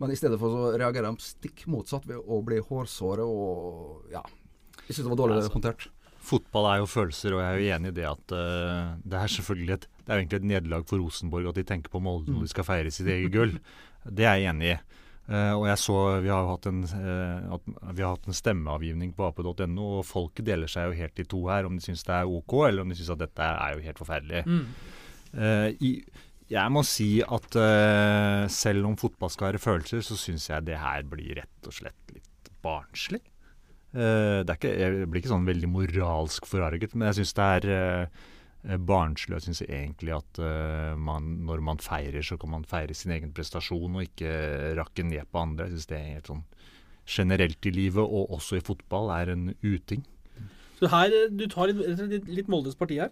Men 0.00 0.12
i 0.12 0.16
stedet 0.16 0.38
for 0.40 0.54
så 0.54 0.70
reagerer 0.80 1.10
de 1.10 1.24
stikk 1.26 1.66
motsatt 1.70 2.06
ved 2.08 2.22
å 2.22 2.38
bli 2.46 2.62
hårsåre 2.64 3.26
og 3.26 4.06
ja. 4.12 4.22
Jeg 4.86 4.96
syns 4.96 5.04
det 5.04 5.12
var 5.12 5.20
dårlig 5.20 5.36
altså, 5.36 5.52
håndtert. 5.52 5.84
Fotball 6.22 6.68
er 6.70 6.80
jo 6.80 6.88
følelser, 6.88 7.34
og 7.34 7.42
jeg 7.42 7.50
er 7.50 7.60
jo 7.60 7.76
enig 7.76 7.90
i 7.92 7.96
det 7.96 8.06
at 8.08 8.34
uh, 8.34 8.94
det 9.02 9.18
er 9.18 9.32
selvfølgelig 9.34 9.74
et, 9.74 9.86
det 9.98 10.12
er 10.12 10.20
egentlig 10.20 10.38
et 10.38 10.48
nederlag 10.48 10.84
for 10.88 11.02
Rosenborg 11.02 11.48
at 11.50 11.58
de 11.58 11.64
tenker 11.66 11.92
på 11.92 12.00
Molde 12.02 12.30
når 12.30 12.46
de 12.46 12.50
skal 12.52 12.66
feire 12.66 12.92
sitt 12.94 13.10
eget 13.10 13.34
gull. 13.34 13.56
Det 14.04 14.26
er 14.26 14.40
jeg 14.40 14.52
enig 14.52 14.72
i. 14.74 14.80
Uh, 15.30 15.54
og 15.54 15.68
jeg 15.68 15.78
så 15.78 15.96
Vi 16.24 16.30
har 16.32 16.48
hatt 16.48 16.66
en, 16.66 16.80
uh, 16.82 17.92
vi 17.94 18.02
har 18.02 18.16
hatt 18.16 18.26
en 18.26 18.36
stemmeavgivning 18.36 19.12
på 19.14 19.28
ap.no, 19.28 19.86
og 20.00 20.04
folket 20.08 20.48
deler 20.48 20.70
seg 20.70 20.90
jo 20.90 20.98
helt 20.98 21.22
i 21.22 21.28
to 21.30 21.44
her. 21.46 21.68
Om 21.68 21.78
de 21.78 21.84
syns 21.84 22.02
det 22.08 22.16
er 22.16 22.28
OK, 22.30 22.56
eller 22.66 22.84
om 22.84 22.90
de 22.90 22.98
syns 22.98 23.14
at 23.14 23.22
dette 23.22 23.48
er 23.48 23.76
jo 23.76 23.86
helt 23.86 24.02
forferdelig. 24.02 24.42
Mm. 24.48 24.64
Uh, 25.32 25.68
i, 25.80 25.92
jeg 26.52 26.74
må 26.74 26.82
si 26.84 27.22
at 27.24 27.54
selv 28.52 28.84
om 28.84 28.96
fotball 29.00 29.30
skal 29.32 29.46
være 29.48 29.60
følelser, 29.62 30.02
så 30.04 30.18
syns 30.20 30.50
jeg 30.50 30.66
det 30.66 30.76
her 30.76 31.06
blir 31.08 31.38
rett 31.38 31.68
og 31.70 31.72
slett 31.72 32.12
litt 32.12 32.50
barnslig. 32.60 33.22
det 33.94 34.50
er 34.50 34.58
ikke, 34.58 34.74
jeg 34.76 35.06
blir 35.06 35.22
ikke 35.22 35.30
sånn 35.32 35.48
veldig 35.48 35.70
moralsk 35.72 36.44
forarget, 36.50 36.92
men 36.92 37.08
jeg 37.08 37.22
syns 37.22 37.32
det 37.38 37.46
er 37.54 38.10
barnslig. 38.62 39.36
Jeg 39.38 39.46
syns 39.48 39.62
egentlig 39.66 40.14
at 40.14 40.40
uh, 40.42 40.94
man, 40.98 41.44
når 41.48 41.62
man 41.66 41.82
feirer, 41.82 42.22
så 42.22 42.38
kan 42.38 42.52
man 42.54 42.66
feire 42.68 42.94
sin 42.94 43.14
egen 43.14 43.32
prestasjon 43.34 43.98
og 43.98 44.04
ikke 44.06 44.74
rakke 44.78 45.06
ned 45.06 45.26
på 45.30 45.42
andre. 45.42 45.66
Jeg 45.66 45.80
syns 45.80 45.90
det 45.90 45.98
er 45.98 46.10
helt 46.16 46.30
sånn 46.30 46.44
generelt 47.12 47.66
i 47.66 47.72
livet, 47.74 48.02
og 48.02 48.30
også 48.36 48.60
i 48.60 48.62
fotball, 48.64 49.10
er 49.16 49.32
en 49.32 49.48
uting. 49.64 50.04
Så 50.78 50.90
her, 50.92 51.14
du 51.30 51.48
tar 51.50 51.72
litt, 51.72 52.02
litt, 52.10 52.28
litt 52.30 52.50
Moldes 52.50 52.78
parti 52.78 53.00
her? 53.02 53.10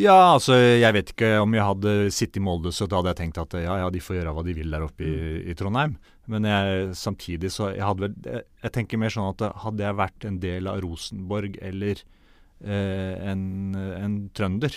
Ja, 0.00 0.14
altså 0.32 0.54
jeg 0.54 0.94
vet 0.94 1.10
ikke 1.12 1.28
om 1.42 1.52
jeg 1.52 1.66
hadde 1.66 1.92
sittet 2.14 2.38
i 2.40 2.44
Molde, 2.44 2.72
så 2.72 2.86
da 2.88 3.00
hadde 3.00 3.12
jeg 3.12 3.18
tenkt 3.18 3.40
at 3.42 3.56
ja, 3.60 3.74
ja, 3.82 3.90
de 3.92 4.00
får 4.00 4.16
gjøre 4.16 4.32
hva 4.36 4.44
de 4.46 4.54
vil 4.56 4.72
der 4.72 4.86
oppe 4.86 5.04
i, 5.04 5.10
mm. 5.10 5.42
i 5.52 5.56
Trondheim. 5.58 5.98
Men 6.30 6.46
jeg, 6.48 6.94
samtidig 6.96 7.50
så 7.52 7.72
jeg 7.74 7.84
hadde 7.84 8.06
vel 8.06 8.16
jeg, 8.24 8.46
jeg 8.62 8.72
tenker 8.76 9.02
mer 9.02 9.12
sånn 9.12 9.28
at 9.32 9.44
hadde 9.66 9.84
jeg 9.84 9.98
vært 9.98 10.26
en 10.28 10.40
del 10.40 10.70
av 10.70 10.80
Rosenborg 10.84 11.58
eller 11.60 12.00
Eh, 12.00 12.19
en, 12.60 13.42
en, 13.76 14.16
trønder, 14.36 14.74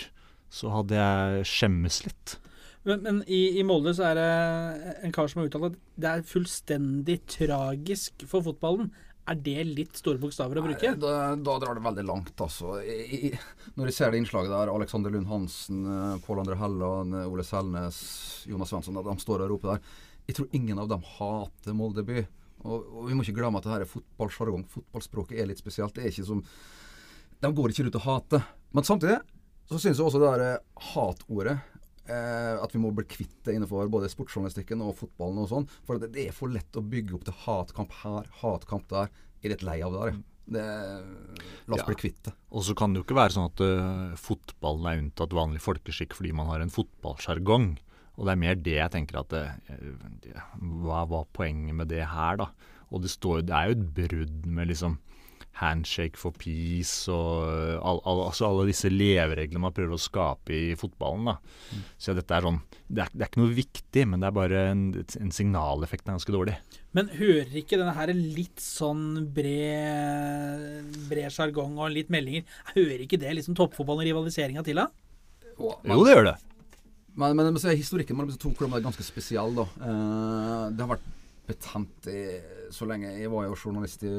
så 0.52 0.70
hadde 0.72 0.96
jeg 0.96 1.48
skjemmes 1.50 2.00
litt. 2.06 2.36
Men, 2.84 3.00
men 3.04 3.22
i, 3.24 3.58
i, 3.58 3.64
Molde 3.64 3.94
så 3.96 4.10
er 4.10 4.18
det 4.18 4.94
en 5.06 5.12
kar 5.14 5.28
som 5.30 5.40
har 5.40 5.48
uttalt 5.48 5.70
at 5.70 5.80
det 6.00 6.10
er 6.10 6.28
fullstendig 6.28 7.18
tragisk 7.32 8.26
for 8.28 8.44
fotballen. 8.44 8.90
Er 9.24 9.38
det 9.40 9.62
litt 9.70 9.96
store 9.96 10.20
bokstaver 10.20 10.60
å 10.60 10.64
bruke? 10.66 10.90
Nei, 10.92 11.00
da, 11.00 11.32
da, 11.40 11.54
drar 11.62 11.78
det 11.78 11.84
veldig 11.86 12.04
langt, 12.04 12.34
altså. 12.44 12.74
I, 12.84 12.98
i, 13.16 13.30
når 13.78 13.88
jeg 13.88 13.96
ser 13.96 14.12
det 14.12 14.20
innslaget 14.20 14.52
der, 14.52 14.72
Alexander 14.74 15.14
Lund 15.14 15.30
Hansen, 15.30 15.80
eh, 15.88 16.18
Pål 16.26 16.42
André 16.42 16.58
Helland, 16.60 17.16
Ole 17.24 17.46
Selnes, 17.48 18.02
Jonas 18.50 18.74
Svensson, 18.74 19.00
de 19.00 19.16
står 19.22 19.46
og 19.46 19.54
roper 19.54 19.72
der. 19.72 19.94
Jeg 20.28 20.36
tror 20.36 20.52
ingen 20.56 20.80
av 20.82 20.92
dem 20.92 21.08
hater 21.16 21.76
Molde 21.76 22.04
by. 22.04 22.26
Og, 22.64 22.84
og 22.84 23.08
vi 23.08 23.16
må 23.16 23.24
ikke 23.24 23.38
glemme 23.40 23.60
at 23.60 23.66
det 23.66 23.72
her 23.72 23.86
er 23.86 23.90
fotballsjargong. 23.90 24.68
Fotballspråket 24.72 25.40
er 25.40 25.48
litt 25.48 25.60
spesielt. 25.60 25.96
Det 25.96 26.04
er 26.04 26.12
ikke 26.12 26.28
som 26.28 26.44
de 27.44 27.52
går 27.54 27.72
ikke 27.72 27.86
rundt 27.86 28.00
og 28.00 28.06
hater. 28.08 28.44
Men 28.74 28.86
samtidig 28.86 29.20
så 29.68 29.80
syns 29.80 29.98
jeg 30.00 30.04
også 30.06 30.20
det 30.20 30.32
der 30.34 30.44
eh, 30.44 30.84
hatordet 30.92 31.54
eh, 32.10 32.54
At 32.60 32.74
vi 32.74 32.80
må 32.82 32.90
bli 32.92 33.06
kvitt 33.08 33.38
det 33.46 33.54
innenfor 33.56 33.88
både 33.92 34.10
sportsjournalistikken 34.12 34.82
og 34.84 34.96
fotballen 34.98 35.40
og 35.44 35.50
sånn. 35.50 35.68
For 35.86 36.00
det, 36.00 36.12
er 36.20 36.36
for 36.36 36.52
lett 36.52 36.76
å 36.76 36.84
bygge 36.84 37.16
opp 37.16 37.26
til 37.28 37.38
hatkamp 37.46 37.96
her, 38.02 38.28
hatkamp 38.42 38.88
der. 38.92 39.12
Jeg 39.40 39.50
er 39.50 39.54
litt 39.56 39.66
lei 39.66 39.78
av 39.84 39.94
det 39.94 40.02
der. 40.04 40.22
Det, 40.44 40.64
la 41.64 41.78
oss 41.78 41.80
Ja. 41.80 41.88
bli 41.88 41.96
kvitt 42.02 42.20
det. 42.26 42.34
Og 42.52 42.66
så 42.66 42.76
kan 42.76 42.92
det 42.92 43.00
jo 43.00 43.06
ikke 43.06 43.16
være 43.16 43.32
sånn 43.32 43.48
at 43.48 43.62
uh, 43.64 44.12
fotballen 44.20 44.88
er 44.90 45.00
unntatt 45.00 45.32
vanlig 45.36 45.62
folkeskikk 45.64 46.12
fordi 46.18 46.34
man 46.36 46.50
har 46.52 46.60
en 46.60 46.72
fotballsjargong. 46.72 47.70
Og 48.14 48.28
det 48.28 48.34
er 48.34 48.42
mer 48.42 48.60
det 48.60 48.76
jeg 48.76 48.92
tenker 48.92 49.22
at 49.22 49.32
det, 49.32 49.46
det, 50.22 50.34
Hva 50.84 51.00
var 51.10 51.24
poenget 51.34 51.74
med 51.80 51.88
det 51.90 52.04
her, 52.12 52.36
da? 52.42 52.50
Og 52.92 53.02
det, 53.02 53.10
står, 53.10 53.42
det 53.48 53.56
er 53.56 53.70
jo 53.70 53.78
et 53.78 53.88
brudd 53.96 54.44
med 54.46 54.68
liksom 54.70 55.00
handshake 55.60 56.18
for 56.18 56.34
peace 56.34 57.10
og 57.12 57.46
øh, 57.46 57.74
all, 57.78 58.00
all, 58.02 58.24
altså 58.26 58.48
alle 58.48 58.66
disse 58.70 58.90
levereglene 58.90 59.62
man 59.62 59.74
prøver 59.74 59.94
å 59.94 60.02
skape 60.02 60.54
i 60.54 60.78
fotballen. 60.78 61.30
da. 61.30 61.36
Så 62.00 62.14
dette 62.16 62.34
er 62.34 62.48
sånn 62.48 62.62
det 62.84 63.04
er, 63.04 63.12
det 63.14 63.22
er 63.22 63.30
ikke 63.30 63.42
noe 63.42 63.56
viktig, 63.56 64.06
men 64.10 64.22
det 64.22 64.28
er 64.28 64.36
bare 64.36 64.64
en, 64.72 64.82
en 64.94 65.34
signaleffekt 65.34 66.08
er 66.08 66.16
ganske 66.16 66.34
dårlig. 66.34 66.56
Men 66.94 67.10
hører 67.14 67.54
ikke 67.62 67.78
denne 67.78 67.94
her 67.96 68.12
litt 68.14 68.62
sånn 68.62 69.24
bred 69.34 70.98
bred 71.10 71.32
sjargong 71.34 71.78
og 71.82 71.90
litt 71.90 72.12
meldinger 72.12 72.44
Hører 72.76 73.02
ikke 73.02 73.18
det 73.18 73.32
liksom 73.34 73.56
toppfotballen 73.58 74.04
og 74.04 74.10
rivaliseringa 74.10 74.62
til, 74.66 74.82
da? 74.82 74.90
Jo, 75.54 75.74
det 76.04 76.14
gjør 76.14 76.28
det. 76.32 76.36
Men, 77.14 77.36
men 77.38 77.52
men 77.54 77.76
historikken 77.78 78.16
mellom 78.18 78.32
disse 78.32 78.42
to 78.42 78.50
klubbene 78.54 78.80
er 78.82 78.86
ganske 78.88 79.06
spesiell. 79.06 79.54
da. 79.54 79.66
Uh, 79.78 80.70
det 80.74 80.82
har 80.82 80.96
vært 80.96 81.10
betent 81.48 82.08
i, 82.10 82.22
så 82.74 82.86
lenge. 82.88 83.12
Jeg 83.16 83.30
var 83.32 83.46
jo 83.48 83.56
journalist 83.56 84.04
i 84.06 84.12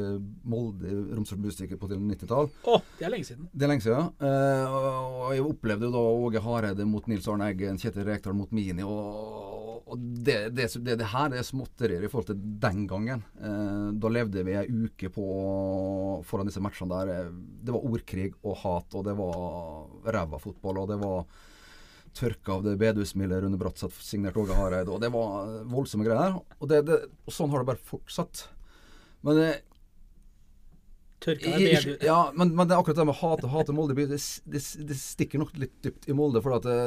Molde, 0.48 0.90
i 0.90 1.16
Romsdals 1.16 1.42
Bustikke 1.44 1.78
på 1.80 1.90
90-tall. 1.92 2.50
Oh, 2.72 2.84
det 3.00 3.08
er 3.08 3.14
lenge 3.14 3.28
siden. 3.28 3.50
Det 3.52 3.68
er 3.68 3.72
lenge 3.74 3.86
siden. 3.86 4.12
Eh, 4.24 4.76
og 4.76 5.34
jeg 5.36 5.46
opplevde 5.46 5.90
jo 5.90 5.96
da 5.96 6.04
Åge 6.26 6.44
Hareide 6.46 6.88
mot 6.90 7.08
Nils 7.12 7.28
Arne 7.32 7.50
Eggen, 7.52 7.80
Kjetil 7.82 8.08
Rekdal 8.08 8.38
mot 8.38 8.52
Mini. 8.56 8.86
Og, 8.86 9.82
og 9.86 9.98
det, 10.00 10.38
det, 10.56 10.70
det, 10.82 10.98
det 11.02 11.10
her 11.12 11.36
er 11.36 11.48
småtterier 11.48 12.06
i 12.06 12.12
forhold 12.12 12.32
til 12.32 12.46
den 12.64 12.86
gangen. 12.90 13.26
Eh, 13.40 13.90
da 14.02 14.14
levde 14.14 14.46
vi 14.48 14.60
ei 14.60 14.86
uke 14.86 15.12
på 15.14 15.26
foran 16.28 16.50
disse 16.50 16.64
matchene 16.64 17.02
der. 17.04 17.34
Det 17.36 17.76
var 17.76 17.90
ordkrig 17.92 18.32
og 18.44 18.62
hat, 18.64 18.96
og 18.96 19.06
det 19.10 19.18
var 19.20 20.16
ræva 20.16 20.42
fotball, 20.42 20.84
og 20.84 20.94
det 20.94 21.02
var 21.04 21.28
tørka 22.16 22.54
av 22.58 22.64
det 22.66 22.78
bedehusmildet 22.80 23.44
Rune 23.44 23.58
Bratseth 23.60 23.98
signert 24.04 24.38
Åge 24.40 24.56
Hareide, 24.56 24.90
og 24.96 25.02
det 25.04 25.10
var 25.14 25.50
voldsomme 25.68 26.06
greier. 26.08 26.38
Og, 26.60 26.68
det, 26.72 26.82
det, 26.88 27.02
og 27.28 27.34
sånn 27.36 27.52
har 27.52 27.64
det 27.64 27.70
bare 27.74 27.84
fortsatt. 27.92 28.46
Men 29.26 29.42
eh, 29.44 29.58
Tørka 31.26 31.50
i- 31.58 31.66
bedus 31.66 31.86
i- 31.90 32.06
Ja, 32.06 32.32
men, 32.36 32.52
men 32.56 32.68
det 32.68 32.76
er 32.76 32.82
akkurat 32.84 33.00
det 33.00 33.06
med 33.10 33.16
hate 33.20 33.48
hate 33.50 33.74
Molde 33.74 33.96
by, 33.98 34.06
det, 34.12 34.20
det, 34.46 34.62
det 34.88 34.98
stikker 35.00 35.42
nok 35.42 35.56
litt 35.58 35.76
dypt 35.84 36.08
i 36.12 36.14
Molde. 36.18 36.42
For 36.44 36.56
at 36.58 36.68
det, 36.68 36.80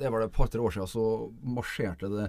det 0.00 0.10
var 0.12 0.20
det 0.20 0.30
et 0.30 0.36
par-tre 0.36 0.60
år 0.60 0.74
siden 0.74 0.90
så 0.90 1.04
marsjerte 1.42 2.10
det 2.12 2.26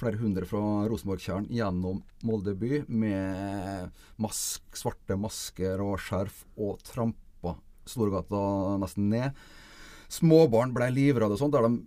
flere 0.00 0.18
hundre 0.18 0.46
fra 0.48 0.60
Rosenborg-tjern 0.90 1.44
gjennom 1.54 2.00
Molde 2.26 2.54
by 2.58 2.80
med 2.88 3.92
mask, 4.22 4.64
svarte 4.74 5.14
masker 5.20 5.82
og 5.84 6.00
skjerf 6.02 6.40
og 6.56 6.80
trampa 6.86 7.54
Storgata 7.86 8.40
nesten 8.80 9.10
ned. 9.12 9.44
Småbarn 10.14 10.72
ble 10.76 10.90
livredde 10.94 11.34
og 11.36 11.40
sånt, 11.40 11.52
der 11.56 11.66
de 11.68 11.82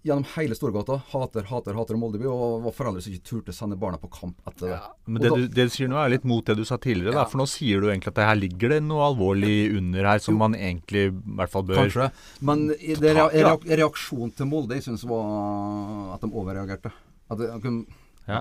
gjennom 0.00 0.24
hele 0.32 0.56
Storgata 0.56 0.94
hater, 1.10 1.44
hater, 1.44 1.74
hater 1.76 1.98
Moldeby, 2.00 2.24
og 2.24 2.62
var 2.64 2.72
foreldre 2.72 3.02
som 3.04 3.12
ikke 3.12 3.26
turte 3.28 3.52
sende 3.52 3.76
barna 3.76 3.98
på 4.00 4.08
kamp 4.14 4.38
etter 4.48 4.70
det. 4.72 4.78
Men 5.04 5.20
det 5.20 5.28
da- 5.28 5.36
du, 5.36 5.42
det 5.58 5.66
du 5.68 5.72
sier 5.74 5.90
nå 5.92 5.98
er 6.00 6.08
litt 6.14 6.24
mot 6.24 6.46
det 6.48 6.56
du 6.56 6.62
sa 6.64 6.78
tidligere, 6.80 7.12
da. 7.18 7.26
For 7.28 7.36
nå 7.42 7.44
sier 7.52 7.82
du 7.84 7.90
egentlig 7.90 8.08
at 8.08 8.16
det 8.16 8.28
her 8.30 8.38
ligger 8.40 8.72
det 8.72 8.78
noe 8.86 9.02
alvorlig 9.10 9.76
under 9.76 10.08
her 10.08 10.22
som 10.24 10.34
Jo. 10.34 10.38
man 10.38 10.56
egentlig 10.56 11.02
i 11.10 11.12
hvert 11.36 11.52
fall 11.52 11.66
bør 11.68 11.82
Kanskje. 11.82 12.08
Men 12.40 12.70
i 12.80 12.96
det 12.96 13.12
reak 13.18 13.68
reaksjonen 13.68 14.32
til 14.40 14.48
Molde 14.48 14.78
jeg 14.80 14.86
syns 14.88 15.04
var 15.04 16.14
at 16.16 16.24
de 16.24 16.32
overreagerte. 16.32 16.94
At 17.30 17.38
de, 17.38 17.50
at 17.52 17.60
de- 17.62 17.86
Ja. 18.26 18.40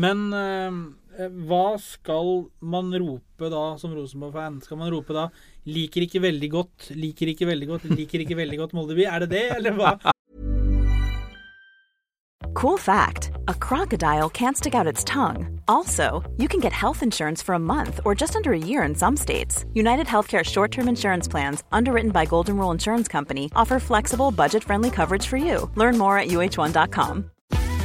Men 0.00 0.32
eh, 0.32 0.80
hva 1.18 1.76
skal 1.80 2.48
man 2.60 2.90
rope 2.92 3.50
da 3.50 3.76
som 3.78 3.94
Rosenborg-fan? 3.94 4.60
Skal 4.64 4.80
man 4.80 4.92
rope 4.92 5.14
da 5.14 5.28
'liker 5.66 6.06
ikke 6.06 6.20
veldig 6.22 6.50
godt', 6.50 6.90
'liker 6.94 7.30
ikke 7.32 7.46
veldig 7.46 7.68
godt', 7.68 7.90
'liker 7.90 8.20
ikke 8.20 8.36
veldig 8.36 8.58
godt 8.58 8.74
Moldeby'? 8.74 9.06
Er 9.06 9.18
det 9.20 9.30
det, 9.30 9.56
eller 9.56 9.72
hva? 9.72 9.98
Cool 12.54 12.78
fact 12.78 13.30
a 13.48 13.54
crocodile 13.54 14.30
can't 14.30 14.56
stick 14.56 14.74
out 14.74 14.86
its 14.86 15.04
tongue. 15.04 15.60
Also, 15.66 16.22
you 16.36 16.48
can 16.48 16.60
get 16.60 16.72
health 16.72 17.02
insurance 17.02 17.42
for 17.42 17.54
a 17.54 17.58
month 17.58 18.00
or 18.04 18.14
just 18.14 18.36
under 18.36 18.52
a 18.52 18.58
year 18.58 18.82
in 18.82 18.94
some 18.94 19.16
states. 19.16 19.64
United 19.74 20.06
Healthcare 20.06 20.44
short 20.44 20.70
term 20.70 20.88
insurance 20.88 21.28
plans, 21.28 21.62
underwritten 21.72 22.10
by 22.10 22.24
Golden 22.24 22.56
Rule 22.56 22.70
Insurance 22.70 23.08
Company, 23.08 23.50
offer 23.56 23.78
flexible, 23.78 24.30
budget 24.30 24.64
friendly 24.64 24.90
coverage 24.90 25.26
for 25.26 25.36
you. 25.36 25.70
Learn 25.74 25.98
more 25.98 26.16
at 26.18 26.28
uh1.com. 26.28 27.33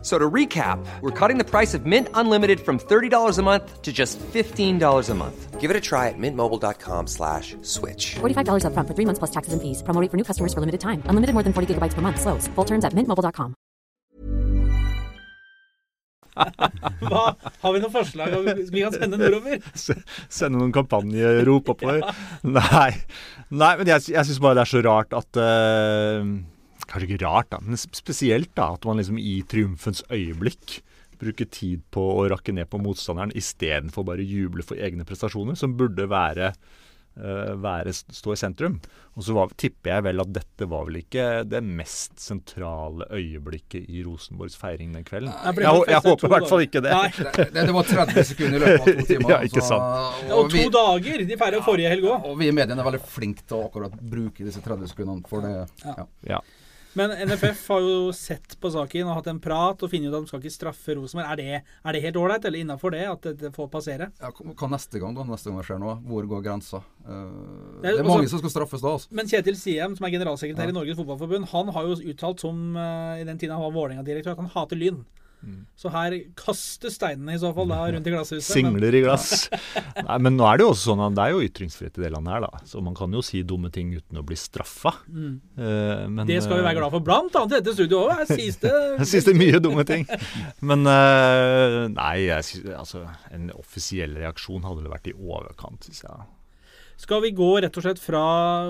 F- 0.00 0.06
So 0.06 0.18
to 0.18 0.30
recap, 0.30 0.78
we're 1.02 1.10
cutting 1.10 1.36
the 1.36 1.44
price 1.44 1.74
of 1.74 1.84
Mint 1.84 2.08
Unlimited 2.14 2.60
from 2.60 2.78
$30 2.78 3.38
a 3.38 3.42
month 3.42 3.82
to 3.82 3.92
just 3.92 4.18
$15 4.32 5.10
a 5.10 5.14
month. 5.14 5.60
Give 5.60 5.70
it 5.70 5.76
a 5.76 5.80
try 5.80 6.08
at 6.08 6.14
mintmobile.com 6.16 7.06
slash 7.06 7.54
switch. 7.60 8.14
$45 8.20 8.64
upfront 8.64 8.86
for 8.88 8.94
three 8.96 9.04
months 9.04 9.18
plus 9.18 9.30
taxes 9.30 9.52
and 9.52 9.60
fees. 9.60 9.82
Promo 9.82 10.00
rate 10.00 10.10
for 10.10 10.16
new 10.16 10.24
customers 10.24 10.54
for 10.54 10.60
limited 10.60 10.80
time. 10.80 11.02
Unlimited 11.04 11.34
more 11.34 11.42
than 11.44 11.52
40 11.52 11.74
gigabytes 11.74 11.92
per 11.92 12.00
month. 12.00 12.18
Slows. 12.18 12.48
Full 12.56 12.64
terms 12.64 12.84
at 12.86 12.94
mintmobile.com. 12.94 13.54
hva? 17.10 17.34
Har 17.60 17.72
vi 17.74 17.80
noen 17.82 17.92
forslag 17.92 18.32
vi 18.72 18.80
kan 18.84 18.94
sende 18.94 19.18
nordover? 19.20 19.58
Sende 20.38 20.56
noen 20.56 20.72
kampanjerop 20.72 21.68
oppover. 21.74 22.06
Nei. 22.58 22.92
Nei, 23.50 23.72
men 23.76 23.86
jeg, 23.90 24.14
jeg 24.14 24.24
syns 24.30 24.40
bare 24.40 24.56
det 24.60 24.64
er 24.64 24.70
så 24.72 24.80
rart 24.86 25.12
at 25.18 25.40
eh, 25.42 26.30
Kanskje 26.90 27.06
ikke 27.12 27.22
rart, 27.24 27.50
da, 27.54 27.60
men 27.62 27.78
spesielt 27.78 28.50
da, 28.58 28.72
at 28.74 28.84
man 28.88 28.98
liksom 28.98 29.18
i 29.22 29.36
triumfens 29.46 30.02
øyeblikk 30.10 30.80
bruker 31.20 31.46
tid 31.52 31.82
på 31.92 32.02
å 32.16 32.28
rakke 32.32 32.50
ned 32.56 32.66
på 32.72 32.78
motstanderen 32.80 33.30
istedenfor 33.36 34.06
bare 34.08 34.24
juble 34.24 34.64
for 34.66 34.80
egne 34.80 35.04
prestasjoner, 35.04 35.54
som 35.60 35.74
burde 35.76 36.06
være, 36.08 36.46
eh, 37.20 37.50
være 37.60 37.92
stå 37.92 38.32
i 38.32 38.38
sentrum. 38.40 38.78
Og 39.18 39.26
så 39.26 39.34
var, 39.36 39.50
tipper 39.60 39.90
jeg 39.92 40.04
vel 40.06 40.22
at 40.22 40.30
dette 40.32 40.66
var 40.70 40.86
vel 40.88 40.96
ikke 41.02 41.26
det 41.44 41.60
mest 41.66 42.16
sentrale 42.24 43.04
øyeblikket 43.12 43.84
i 43.90 44.00
Rosenborgs 44.06 44.56
feiring 44.56 44.94
den 44.96 45.04
kvelden. 45.04 45.28
Jeg 45.44 45.60
Jeg, 45.60 45.82
jeg 45.92 46.00
håper 46.06 46.24
i 46.26 46.32
hvert 46.32 46.48
fall 46.48 46.64
ikke 46.64 46.82
det. 46.86 46.94
Nei. 46.96 47.10
det, 47.36 47.66
det 47.68 47.74
var 47.76 47.84
30 47.90 48.24
sekunder 48.30 48.56
i 48.56 48.62
løpet 48.64 48.80
av 48.80 48.86
to 49.02 49.06
timer. 49.12 49.30
Ja, 49.34 49.38
ikke 49.44 49.60
så- 49.60 49.76
sant. 49.76 50.32
Og 50.38 50.50
to 50.56 50.64
dager! 50.78 51.26
De 51.28 51.36
feirer 51.44 51.60
forrige 51.68 51.92
helg 51.92 52.08
òg. 52.08 52.30
Og 52.32 52.38
vi 52.40 52.48
i 52.48 52.56
mediene 52.56 52.80
er 52.80 52.88
veldig 52.88 53.02
flinke 53.12 53.44
til 53.44 53.58
å 53.60 53.68
akkurat 53.68 53.92
bruke 54.00 54.40
disse 54.48 54.64
30 54.64 54.88
sekundene 54.94 55.28
for 55.28 55.44
det. 55.44 55.68
Ja. 55.84 56.06
Ja. 56.32 56.40
Men 56.98 57.12
NFF 57.28 57.68
har 57.70 57.80
jo 57.84 57.98
sett 58.16 58.56
på 58.60 58.70
saken 58.74 59.06
og 59.06 59.14
hatt 59.20 59.28
en 59.30 59.38
prat 59.42 59.82
og 59.84 59.90
funnet 59.92 60.10
ut 60.10 60.16
at 60.18 60.24
de 60.24 60.30
skal 60.32 60.40
ikke 60.42 60.50
straffe 60.54 60.96
Rosenborg. 60.98 61.28
Er 61.30 61.36
det, 61.38 61.60
er 61.86 61.92
det 61.94 62.02
helt 62.02 62.16
ålreit, 62.18 62.44
eller 62.48 62.58
innafor 62.64 62.90
det, 62.96 63.04
at 63.06 63.28
det 63.38 63.52
får 63.54 63.68
passere? 63.70 64.08
Ja, 64.20 64.30
hva 64.32 64.70
neste 64.72 64.98
gang, 64.98 65.14
da? 65.14 65.22
Neste 65.28 65.52
gang 65.52 65.60
det 65.60 65.66
skjer 65.68 65.78
noe? 65.78 65.94
Hvor 66.02 66.26
går 66.32 66.42
grensa? 66.48 66.82
Uh, 67.06 67.78
Det 67.82 67.92
er 67.92 67.98
er 68.00 68.02
mange 68.02 68.24
også- 68.26 68.30
som 68.34 68.38
skal 68.42 68.50
straffes 68.56 68.82
da, 68.82 68.88
altså. 68.98 69.08
Men 69.12 69.26
Kjetil 69.30 69.56
Siem, 69.56 69.94
som 69.96 70.04
er 70.06 70.10
generalsekretær 70.18 70.66
Ja. 70.66 70.68
i 70.74 70.78
Norges 70.80 70.96
Fotballforbund, 70.98 71.48
han 71.54 71.68
har 71.68 71.82
jo 71.86 71.94
uttalt 72.10 72.40
som 72.40 72.76
uh, 72.76 73.14
i 73.20 73.24
den 73.24 73.38
tiden 73.38 73.54
han 73.54 73.62
var 73.62 73.70
Vålerenga-direktør, 73.70 74.32
at 74.32 74.38
han 74.42 74.50
hater 74.56 74.76
Lyn. 74.76 75.04
Mm. 75.40 75.60
Så 75.78 75.90
her 75.94 76.16
kastes 76.38 76.98
steinene 76.98 77.34
i 77.36 77.40
så 77.40 77.50
fall 77.56 77.70
da 77.70 77.80
rundt 77.88 78.08
i 78.08 78.12
glasshuset. 78.12 78.44
Singler 78.44 78.96
i 78.96 79.02
glass. 79.04 79.46
Nei, 79.96 80.18
men 80.26 80.36
nå 80.36 80.46
er 80.48 80.60
det 80.60 80.66
jo 80.66 80.72
også 80.74 80.90
sånn 80.90 81.04
at 81.06 81.16
det 81.16 81.26
er 81.26 81.34
jo 81.34 81.44
ytringsfrihet 81.46 82.00
i 82.00 82.04
det 82.04 82.12
landet 82.14 82.34
her, 82.34 82.46
da. 82.46 82.62
Så 82.68 82.82
man 82.84 82.96
kan 82.98 83.14
jo 83.16 83.22
si 83.24 83.42
dumme 83.46 83.72
ting 83.74 83.92
uten 83.96 84.20
å 84.20 84.24
bli 84.26 84.38
straffa. 84.38 84.92
Mm. 85.08 85.36
Eh, 85.56 86.02
men, 86.08 86.26
Det 86.28 86.40
skal 86.44 86.60
vi 86.60 86.66
være 86.66 86.80
glad 86.80 86.96
for. 86.96 87.06
Blant 87.06 87.38
annet 87.40 87.56
i 87.56 87.60
dette 87.60 87.76
studioet 87.78 88.02
òg. 88.02 88.20
Her 88.20 88.40
sies 88.40 88.60
det 88.64 88.74
syns 89.12 89.30
det 89.30 89.36
mye 89.38 89.62
dumme 89.62 89.86
ting. 89.88 90.04
Men 90.60 90.84
eh, 90.90 91.78
nei, 91.94 92.16
jeg 92.26 92.76
altså, 92.76 93.06
en 93.32 93.48
offisiell 93.56 94.18
reaksjon 94.20 94.66
hadde 94.68 94.84
vel 94.84 94.92
vært 94.92 95.10
i 95.12 95.16
overkant, 95.16 95.88
syns 95.88 96.04
jeg. 96.04 96.28
Skal 97.00 97.22
vi 97.24 97.30
gå 97.32 97.46
rett 97.64 97.76
og 97.80 97.84
slett 97.86 98.00
fra 98.02 98.20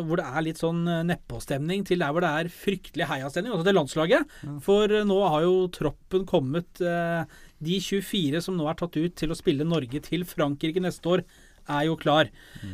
hvor 0.07 0.21
det 0.21 0.27
er 0.29 0.45
litt 0.47 0.61
sånn 0.61 0.85
eh, 0.87 1.01
nedpåstemning, 1.09 1.83
til 1.89 1.99
der 2.03 2.13
hvor 2.15 2.23
det 2.23 2.31
er 2.31 2.51
fryktelig 2.55 3.09
heiastemning, 3.11 3.51
altså 3.57 3.67
til 3.67 3.75
landslaget? 3.81 4.35
For 4.63 4.93
eh, 5.01 5.07
nå 5.09 5.17
har 5.33 5.43
jo 5.49 5.55
troppen 5.75 6.27
kommet. 6.31 6.79
eh, 6.79 7.25
De 7.59 7.81
24 7.83 8.41
som 8.47 8.55
nå 8.57 8.69
er 8.71 8.79
tatt 8.79 8.95
ut 9.01 9.17
til 9.19 9.35
å 9.35 9.39
spille 9.39 9.67
Norge 9.67 9.99
til 10.07 10.23
Frankrike 10.31 10.83
neste 10.85 11.11
år, 11.17 11.25
er 11.71 11.85
jo 11.87 11.97
klar. 12.01 12.31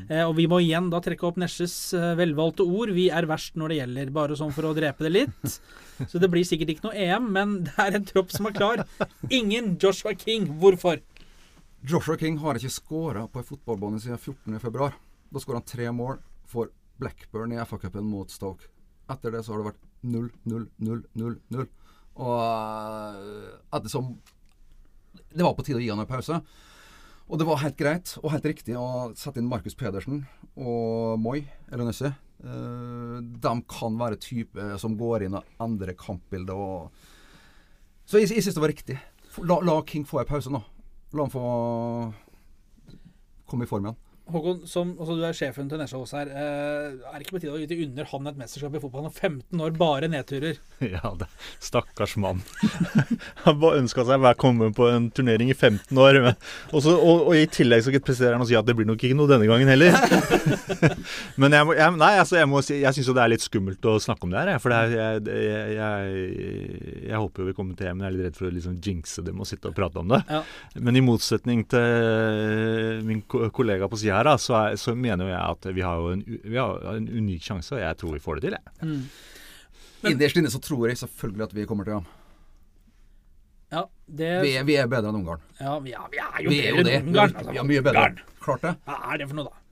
Eh, 0.09 0.23
og 0.27 0.37
vi 0.39 0.45
må 0.49 0.61
igjen 0.63 0.87
da 0.93 1.01
trekke 1.05 1.27
opp 1.29 1.41
Nesjes 1.41 1.75
velvalgte 2.21 2.65
ord. 2.65 2.93
Vi 2.97 3.09
er 3.13 3.27
verst 3.29 3.57
når 3.59 3.73
det 3.73 3.81
gjelder, 3.81 4.13
bare 4.21 4.37
sånn 4.39 4.53
for 4.57 4.69
å 4.69 4.77
drepe 4.77 5.09
det 5.09 5.15
litt. 5.17 5.57
Så 6.13 6.21
det 6.21 6.29
blir 6.33 6.45
sikkert 6.49 6.75
ikke 6.77 6.91
noe 6.91 7.01
EM, 7.09 7.33
men 7.33 7.57
det 7.67 7.75
er 7.81 7.97
en 7.99 8.07
tropp 8.13 8.33
som 8.37 8.49
er 8.53 8.57
klar. 8.61 8.85
Ingen 9.33 9.75
Joshua 9.81 10.13
King. 10.21 10.47
Hvorfor? 10.61 11.01
Joshua 11.89 12.17
King 12.21 12.39
har 12.45 12.61
ikke 12.61 12.73
skåra 12.77 13.25
på 13.33 13.41
en 13.41 13.51
fotballbane 13.51 14.01
siden 14.05 14.21
14.2. 14.21 14.93
Da 15.37 15.41
skåra 15.43 15.59
han 15.61 15.69
tre 15.69 15.91
mål 15.93 16.17
for 16.49 16.71
Blackburn 16.97 17.51
i 17.53 17.59
FA-cupen 17.61 18.07
mot 18.09 18.31
Stoke. 18.33 18.71
Etter 19.13 19.35
det 19.35 19.43
så 19.45 19.53
har 19.53 19.61
det 19.61 19.67
vært 19.67 19.83
0, 20.09 20.31
0, 20.49 20.63
0, 20.81 21.03
0, 21.13 21.35
0. 21.53 21.67
Og 22.17 22.39
eh, 22.41 23.51
ettersom 23.77 24.15
Det 25.29 25.45
var 25.45 25.53
på 25.59 25.67
tide 25.67 25.77
å 25.77 25.83
gi 25.85 25.91
han 25.93 26.01
en 26.01 26.09
pause. 26.09 26.39
Og 27.29 27.37
det 27.37 27.49
var 27.51 27.61
helt 27.61 27.77
greit 27.77 28.15
og 28.23 28.31
helt 28.33 28.49
riktig 28.49 28.79
å 28.81 29.11
sette 29.19 29.43
inn 29.43 29.51
Markus 29.51 29.77
Pedersen 29.77 30.25
og 30.57 31.21
Moi 31.21 31.43
eller 31.69 31.93
Uh, 32.37 33.17
de 33.41 33.53
kan 33.65 33.95
være 33.97 34.19
type 34.21 34.65
som 34.79 34.93
går 35.01 35.23
inn 35.25 35.39
og 35.39 35.61
endrer 35.65 35.97
kampbildet. 35.97 36.53
Og 36.53 38.05
så 38.05 38.21
jeg, 38.21 38.29
jeg 38.37 38.45
syns 38.45 38.59
det 38.59 38.63
var 38.63 38.73
riktig. 38.73 38.99
La, 39.41 39.57
la 39.65 39.79
King 39.89 40.05
få 40.05 40.21
en 40.21 40.29
pause 40.29 40.53
nå. 40.53 40.61
La 41.17 41.25
han 41.25 41.33
få 41.33 41.45
komme 43.49 43.65
i 43.65 43.71
form 43.71 43.89
igjen. 43.89 43.97
Håkon, 44.27 44.63
som, 44.67 44.93
altså 44.99 45.15
du 45.15 45.23
er 45.23 45.37
sjefen 45.39 45.69
til 45.71 45.79
Nesja 45.79 45.99
også 46.01 46.19
her. 46.19 46.31
Eh, 46.35 46.97
er 46.99 47.15
det 47.15 47.27
ikke 47.27 47.37
på 47.37 47.41
tide 47.45 47.55
å 47.55 47.61
gi 47.61 47.87
under 47.87 48.09
han 48.11 48.31
et 48.31 48.39
mesterskap 48.41 48.75
i 48.75 48.81
fotball? 48.83 49.05
Han 49.05 49.13
har 49.13 49.31
15 49.31 49.63
år, 49.63 49.77
bare 49.79 50.11
nedturer. 50.13 50.59
Ja, 50.97 51.13
det, 51.19 51.29
stakkars 51.63 52.17
mann. 52.21 52.43
Han 53.47 53.57
bare 53.63 53.79
ønska 53.81 54.05
seg 54.05 54.19
å 54.19 54.25
være 54.27 54.37
komme 54.39 54.69
på 54.77 54.89
en 54.91 55.07
turnering 55.15 55.49
i 55.49 55.57
15 55.57 55.97
år. 56.03 56.19
Men, 56.21 56.37
og, 56.69 56.83
så, 56.85 56.93
og, 56.93 57.31
og 57.31 57.39
i 57.39 57.47
tillegg 57.49 57.85
så 57.87 57.95
presterer 57.97 58.37
han 58.37 58.45
å 58.45 58.49
si 58.49 58.59
at 58.59 58.67
det 58.69 58.75
blir 58.77 58.89
nok 58.89 59.01
ikke 59.01 59.17
noe 59.17 59.31
denne 59.31 59.49
gangen 59.49 59.71
heller. 59.73 59.97
Men 61.41 61.57
jeg, 61.57 61.69
må, 61.69 61.77
jeg, 61.79 61.97
nei, 61.97 62.13
altså, 62.21 62.37
jeg, 62.41 62.51
må 62.53 62.61
si, 62.67 62.77
jeg 62.83 62.99
syns 62.99 63.09
jo 63.09 63.17
det 63.17 63.25
er 63.25 63.33
litt 63.33 63.47
skummelt 63.47 63.89
å 63.89 63.97
snakke 64.03 64.29
om 64.29 64.35
det 64.35 64.43
her. 64.43 64.53
jeg, 64.53 64.65
For 64.65 64.75
det 64.75 64.83
er, 64.83 64.97
jeg, 64.99 65.25
jeg, 65.47 65.79
jeg, 65.79 67.01
jeg 67.09 67.23
håper 67.25 67.43
jo 67.43 67.49
vi 67.49 67.57
kommer 67.57 67.79
til 67.79 67.89
hjem 67.89 67.97
men 67.97 68.07
jeg 68.07 68.13
er 68.13 68.19
litt 68.19 68.29
redd 68.29 68.39
for 68.39 68.51
å 68.51 68.53
liksom 68.53 68.77
jinxe 68.85 69.25
det 69.25 69.33
med 69.33 69.47
å 69.47 69.49
sitte 69.49 69.73
og 69.73 69.77
prate 69.79 70.03
om 70.03 70.13
det. 70.13 70.21
Ja. 70.29 70.43
Men 70.77 71.01
i 71.01 71.05
motsetning 71.05 71.65
til 71.73 73.03
min 73.07 73.25
kollega 73.31 73.89
på 73.89 74.01
sida 74.01 74.16
her, 74.17 74.27
da, 74.29 74.35
så, 74.41 74.55
er, 74.61 74.77
så 74.81 74.95
mener 74.97 75.25
jo 75.29 75.31
jeg 75.33 75.41
at 75.55 75.69
vi 75.77 75.85
har 75.87 75.97
jo 76.03 76.13
en, 76.17 76.23
vi 76.45 76.57
har 76.59 76.87
en 76.97 77.09
unik 77.09 77.43
sjanse, 77.47 77.75
og 77.77 77.81
jeg 77.83 77.97
tror 78.01 78.13
vi 78.17 78.23
får 78.25 78.41
det 78.41 78.49
til. 78.49 78.57
Jeg. 78.59 79.01
Innerst 80.13 80.37
inne 80.41 80.51
så 80.53 80.61
tror 80.63 80.89
jeg 80.91 80.99
selvfølgelig 81.01 81.47
at 81.49 81.55
vi 81.57 81.65
kommer 81.69 81.85
til 81.89 81.97
EM. 81.99 82.07
Ja, 83.73 83.83
det, 84.07 84.29
Vi, 84.45 84.53
er- 84.57 84.65
vi 84.65 84.77
er 84.79 84.87
bedre 84.87 85.11
enn 85.11 85.17
Ungarn. 85.21 85.41
ja, 85.61 85.79
vi, 85.83 85.93
er, 85.93 86.09
vi 86.13 86.19
er 86.23 86.43
jo 86.45 86.51
Vi 86.53 86.59
er 86.63 86.77
bedre 86.77 86.99
enn 87.01 87.09
Ungarn. 87.11 87.33
altså. 87.37 87.51
Vi 87.53 87.59
er 87.59 87.65
mye 87.73 87.83
bedre. 87.83 87.99
Ungarn. 88.05 88.21
Klart 88.45 88.63
det. 88.63 88.75
Hva 88.87 88.99
er 89.13 89.19
det 89.23 89.27
for 89.33 89.41
noe, 89.41 89.49
da? 89.51 89.63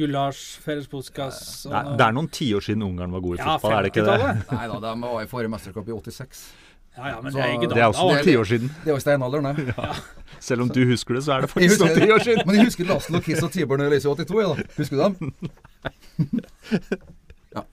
Gulasj, 0.00 0.42
Feres 0.62 0.84
Puskas 0.86 1.38
og 1.66 1.72
Det 1.72 1.78
er, 1.80 1.96
det 1.98 2.04
er 2.06 2.12
noen 2.14 2.28
tiår 2.30 2.62
siden 2.62 2.82
Ungarn 2.86 3.10
var 3.10 3.22
god 3.24 3.38
i 3.38 3.40
Ja, 3.40 3.56
fotball, 3.56 3.72
er 3.78 3.82
det 3.82 3.90
ikke 3.90 4.04
det? 4.06 4.18
Nei 4.54 4.66
da, 4.70 4.76
de 4.84 4.92
var 5.02 5.24
i 5.24 5.30
forrige 5.32 5.50
mesterskap 5.50 5.88
i 5.88 5.96
86. 5.96 6.44
Ja, 6.98 7.08
ja, 7.08 7.16
men 7.24 7.32
Så 7.32 7.38
det 7.38 7.46
er 7.46 7.56
ikke 7.56 7.70
Det 7.72 7.80
er 7.80 7.88
også 7.88 8.04
da. 8.06 8.12
noen 8.12 8.24
tiår 8.28 8.46
siden. 8.52 8.70
Det 8.84 8.92
var 8.94 9.02
steinalderen, 9.02 9.48
det. 9.56 9.74
Selv 10.40 10.64
om 10.64 10.68
du 10.72 10.80
husker 10.88 11.14
det, 11.18 11.22
så 11.26 11.36
er 11.36 11.44
det 11.44 11.50
faktisk 11.54 11.80
noen 11.84 11.94
tiår 12.00 12.14
år 12.16 12.24
siden. 12.26 12.42
men 12.48 12.56
jeg 12.56 12.64
husker 12.70 12.88
Laslo, 12.88 13.20
Kiss 13.24 13.42
og 13.44 13.52
Tibor 13.52 13.76
når 13.80 13.90
jeg 13.90 13.94
leser 13.98 14.08
i 14.08 14.12
82. 14.24 14.40
Ja, 14.40 14.48
da. 14.48 14.54
Husker 14.80 14.96
du 14.96 15.02
dem? 15.04 15.14
Ja, 17.50 17.64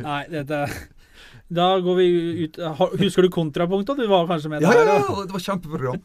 nei, 0.00 0.22
dette 0.32 0.58
Da 1.52 1.66
går 1.84 1.96
vi 1.98 2.06
ut 2.46 2.56
Husker 3.02 3.26
du 3.26 3.28
kontrapunktet? 3.34 3.98
Du 4.00 4.06
var 4.08 4.24
kanskje 4.30 4.48
med 4.54 4.64
Ja, 4.64 4.70
der? 4.72 4.86
ja, 4.88 4.94
ja, 5.02 5.24
det 5.28 5.34
var 5.36 5.42
kjempeprogram. 5.44 5.98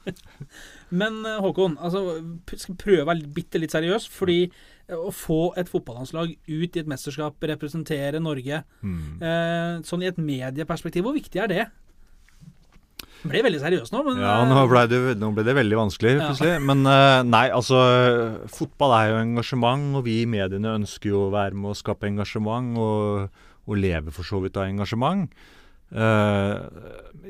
Men 0.99 1.21
eh, 1.25 1.37
Håkon, 1.41 1.77
altså, 1.81 2.01
skal 2.59 2.75
prøve 2.77 3.05
å 3.05 3.07
være 3.09 3.29
bitte 3.33 3.57
litt 3.61 3.71
seriøs. 3.73 4.05
Fordi 4.13 4.37
eh, 4.45 4.97
å 4.97 5.09
få 5.15 5.39
et 5.57 5.71
fotballandslag 5.71 6.35
ut 6.35 6.75
i 6.77 6.81
et 6.83 6.89
mesterskap, 6.91 7.39
representere 7.53 8.19
Norge 8.23 8.59
Mm. 8.83 9.23
eh, 9.23 9.79
Sånn 9.87 10.03
i 10.03 10.09
et 10.11 10.19
medieperspektiv, 10.21 11.07
hvor 11.07 11.15
viktig 11.15 11.39
er 11.41 11.49
det? 11.51 11.63
Ble 13.23 13.39
veldig 13.45 13.59
seriøst 13.61 13.93
nå, 13.95 14.01
men 14.03 14.19
Ja, 14.19 14.33
eh, 14.41 14.49
nå 14.49 14.63
ble, 14.67 14.83
det, 14.91 14.99
nå 15.21 15.29
ble 15.35 15.45
det 15.47 15.55
veldig 15.55 15.77
vanskelig 15.79 16.13
Ja. 16.17 16.27
plutselig. 16.27 16.57
Men 16.67 16.83
eh, 16.89 17.21
nei, 17.27 17.45
altså 17.55 17.79
Fotball 18.51 18.95
er 18.97 19.11
jo 19.13 19.21
engasjement, 19.21 19.95
og 19.99 20.03
vi 20.07 20.21
i 20.23 20.27
mediene 20.29 20.75
ønsker 20.79 21.13
jo 21.13 21.25
å 21.27 21.31
være 21.33 21.55
med 21.55 21.71
å 21.71 21.77
skape 21.79 22.09
engasjement, 22.09 22.75
og, 22.77 23.29
og 23.63 23.79
leve 23.79 24.11
for 24.11 24.27
så 24.27 24.41
vidt 24.43 24.59
av 24.59 24.67
engasjement. 24.67 25.31
Eh, 25.93 26.53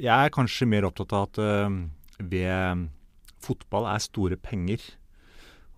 jeg 0.01 0.17
er 0.17 0.33
kanskje 0.33 0.69
mer 0.71 0.89
opptatt 0.89 1.13
av 1.13 1.29
at 1.29 1.41
eh, 1.43 1.79
ved 2.23 2.85
fotball 3.43 3.89
er 3.93 4.01
store 4.01 4.39
penger. 4.41 4.81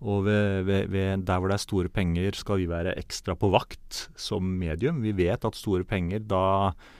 Og 0.06 0.26
ved, 0.26 0.64
ved, 0.68 0.90
ved 0.92 1.24
der 1.28 1.40
hvor 1.40 1.48
det 1.48 1.56
er 1.56 1.64
store 1.64 1.88
penger, 1.92 2.36
skal 2.36 2.60
vi 2.60 2.68
være 2.68 2.96
ekstra 3.00 3.32
på 3.36 3.48
vakt 3.52 4.06
som 4.20 4.44
medium. 4.60 5.00
Vi 5.04 5.12
vet 5.16 5.44
at 5.44 5.56
store 5.56 5.84
penger, 5.88 6.24
da 6.24 6.46
Eh, 6.66 6.94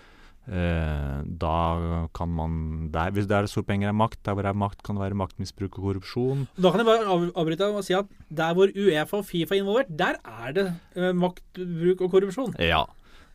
da 0.47 2.07
kan 2.15 2.29
man 2.31 2.91
der, 2.95 3.11
Hvis 3.11 3.27
er 3.27 3.47
store 3.51 3.65
penger 3.67 3.89
er 3.91 3.97
makt, 3.99 4.21
der 4.25 4.35
hvor 4.37 4.43
det 4.47 4.53
er 4.53 4.59
makt, 4.59 4.83
kan 4.87 4.95
det 4.95 5.03
være 5.03 5.19
maktmisbruk 5.19 5.79
og 5.79 5.85
korrupsjon. 5.89 6.47
Da 6.57 6.71
kan 6.71 6.81
jeg 6.85 6.87
bare 6.87 7.07
av- 7.07 7.33
avbryte 7.35 7.67
og 7.75 7.83
si 7.85 7.95
at 7.99 8.07
der 8.31 8.55
hvor 8.55 8.71
Uefa 8.71 9.19
og 9.19 9.27
Fifa 9.27 9.55
er 9.57 9.63
involvert, 9.65 9.91
der 9.97 10.17
er 10.23 10.53
det 10.55 10.67
eh, 10.95 11.13
maktbruk 11.13 12.01
og 12.07 12.11
korrupsjon. 12.15 12.55
Ja. 12.63 12.85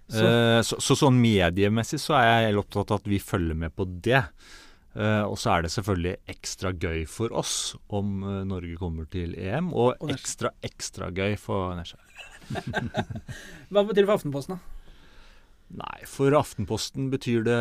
Så- 0.10 0.24
Eh, 0.28 0.62
så, 0.68 0.76
så 0.84 0.96
sånn 1.00 1.20
mediemessig 1.22 2.00
så 2.04 2.16
er 2.20 2.26
jeg 2.28 2.48
helt 2.54 2.66
opptatt 2.66 2.92
av 2.92 3.00
at 3.00 3.08
vi 3.08 3.20
følger 3.20 3.56
med 3.56 3.72
på 3.76 3.86
det. 4.04 4.24
Eh, 4.96 5.24
og 5.24 5.38
så 5.40 5.54
er 5.58 5.62
det 5.64 5.72
selvfølgelig 5.72 6.18
ekstra 6.28 6.74
gøy 6.76 7.06
for 7.08 7.32
oss 7.32 7.76
om 7.90 8.24
eh, 8.24 8.42
Norge 8.44 8.76
kommer 8.80 9.06
til 9.10 9.36
EM, 9.40 9.70
Og 9.74 9.96
ekstra, 10.12 10.52
ekstra 10.64 11.12
gøy 11.16 11.38
for 11.40 11.76
Nesja. 11.80 11.96
Hva 13.72 13.84
betyr 13.88 14.04
det 14.04 14.08
for 14.10 14.18
Aftenposten, 14.18 14.58
da? 14.58 14.78
Nei, 15.72 16.02
for 16.10 16.34
Aftenposten 16.36 17.06
betyr 17.14 17.46
det 17.46 17.60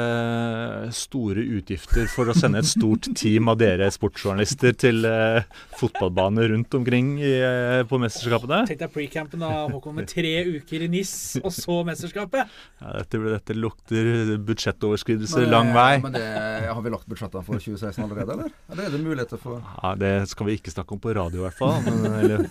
store 0.98 1.44
utgifter 1.58 2.08
for 2.10 2.26
å 2.30 2.34
sende 2.34 2.58
et 2.58 2.66
stort 2.66 3.06
team 3.14 3.46
av 3.52 3.60
dere 3.60 3.86
sportsjournalister 3.94 4.74
til 4.82 5.06
eh, 5.06 5.46
fotballbaner 5.78 6.50
rundt 6.50 6.74
omkring 6.74 7.12
i, 7.22 7.36
eh, 7.38 7.82
på 7.86 8.00
mesterskapene. 8.02 8.64
Tenk 8.66 8.82
deg 8.82 8.90
pre-campen 8.96 9.44
da, 9.44 9.52
Håkon, 9.70 9.94
med 10.00 10.10
tre 10.10 10.32
uker 10.56 10.86
i 10.86 10.90
NIS, 10.90 11.14
og 11.44 11.54
så 11.54 11.78
mesterskapet. 11.86 12.50
Ja, 12.82 12.96
dette, 12.98 13.22
dette 13.36 13.58
lukter 13.58 14.34
budsjettoverskridelser 14.48 15.46
lang 15.46 15.70
vei. 15.76 16.00
Men 16.02 16.18
det, 16.18 16.26
har 16.66 16.82
vi 16.82 16.94
lagt 16.96 17.06
budsjettene 17.10 17.46
for 17.46 17.62
2016 17.62 18.08
allerede, 18.08 18.34
eller? 18.34 18.58
Eller 18.74 18.88
er 18.88 18.96
det 18.96 19.04
muligheter 19.06 19.38
for 19.38 19.62
Ja, 19.62 19.94
Det 20.00 20.14
skal 20.34 20.50
vi 20.50 20.58
ikke 20.58 20.74
snakke 20.74 20.98
om 20.98 21.04
på 21.04 21.14
radio, 21.14 21.44
i 21.44 21.46
hvert 21.46 21.62
fall. 21.62 21.78
Men, 21.86 22.10
eller, 22.24 22.50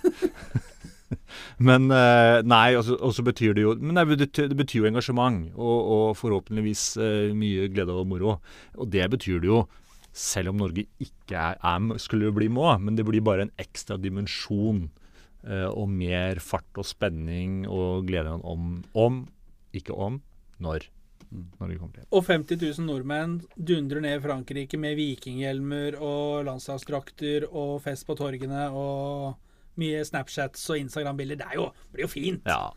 men 1.58 1.89
eh, 1.94 2.39
nei, 2.48 2.76
og 2.78 3.12
så 3.15 3.26
betyr 3.26 3.56
det 3.58 3.63
jo 3.65 3.76
Men 3.80 3.98
nei, 4.00 4.06
det 4.15 4.58
betyr 4.58 4.84
jo 4.84 4.89
engasjement, 4.89 5.52
og, 5.56 5.78
og 5.96 6.06
forhåpentligvis 6.20 6.86
eh, 6.98 7.30
mye 7.38 7.70
glede 7.74 7.96
og 7.96 8.08
moro. 8.10 8.39
Og 8.78 8.89
det 8.92 9.06
betyr 9.13 9.44
det 9.44 9.52
jo 9.52 9.63
selv 10.15 10.52
om 10.52 10.62
Norge 10.62 10.88
ikke 11.02 11.38
er, 11.38 11.60
er 11.62 12.00
skulle 12.02 12.32
bli 12.36 12.50
må, 12.52 12.72
men 12.82 12.98
det 12.98 13.06
blir 13.08 13.24
bare 13.24 13.48
en 13.48 13.54
ekstra 13.62 13.98
dimensjon. 14.02 14.89
eh, 15.48 15.68
og 15.70 15.89
mer 15.89 16.39
fart 16.44 16.80
og 16.80 16.88
spenning 16.88 17.65
og 17.68 18.08
glede 18.10 18.34
om, 18.44 18.82
om 18.94 19.22
ikke 19.76 19.96
om, 19.96 20.22
når 20.60 20.89
Norge 21.30 21.78
kommer 21.78 22.00
til. 22.00 22.08
Og 22.12 22.26
50 22.26 22.58
000 22.80 22.88
nordmenn 22.88 23.36
dundrer 23.56 24.02
ned 24.04 24.18
i 24.18 24.24
Frankrike 24.24 24.80
med 24.82 24.98
vikinghjelmer 24.98 26.00
og 26.02 26.48
landslagsdrakter 26.48 27.46
og 27.52 27.78
fest 27.86 28.08
på 28.08 28.18
torgene 28.18 28.65
og 28.74 29.38
mye 29.79 30.03
Snapchats 30.08 30.65
og 30.71 30.79
Instagram-bilder. 30.82 31.39
Det 31.39 31.47
er 31.51 31.60
jo, 31.60 31.69
blir 31.93 32.08
jo 32.08 32.12
fint. 32.12 32.47
Ja. 32.49 32.71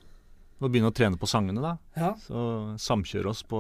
Må 0.63 0.69
begynne 0.71 0.93
å 0.93 0.95
trene 0.95 1.19
på 1.19 1.27
sangene, 1.27 1.59
da. 1.59 1.73
Ja. 1.99 2.13
Så 2.23 2.43
samkjøre 2.79 3.33
oss 3.33 3.41
på, 3.43 3.59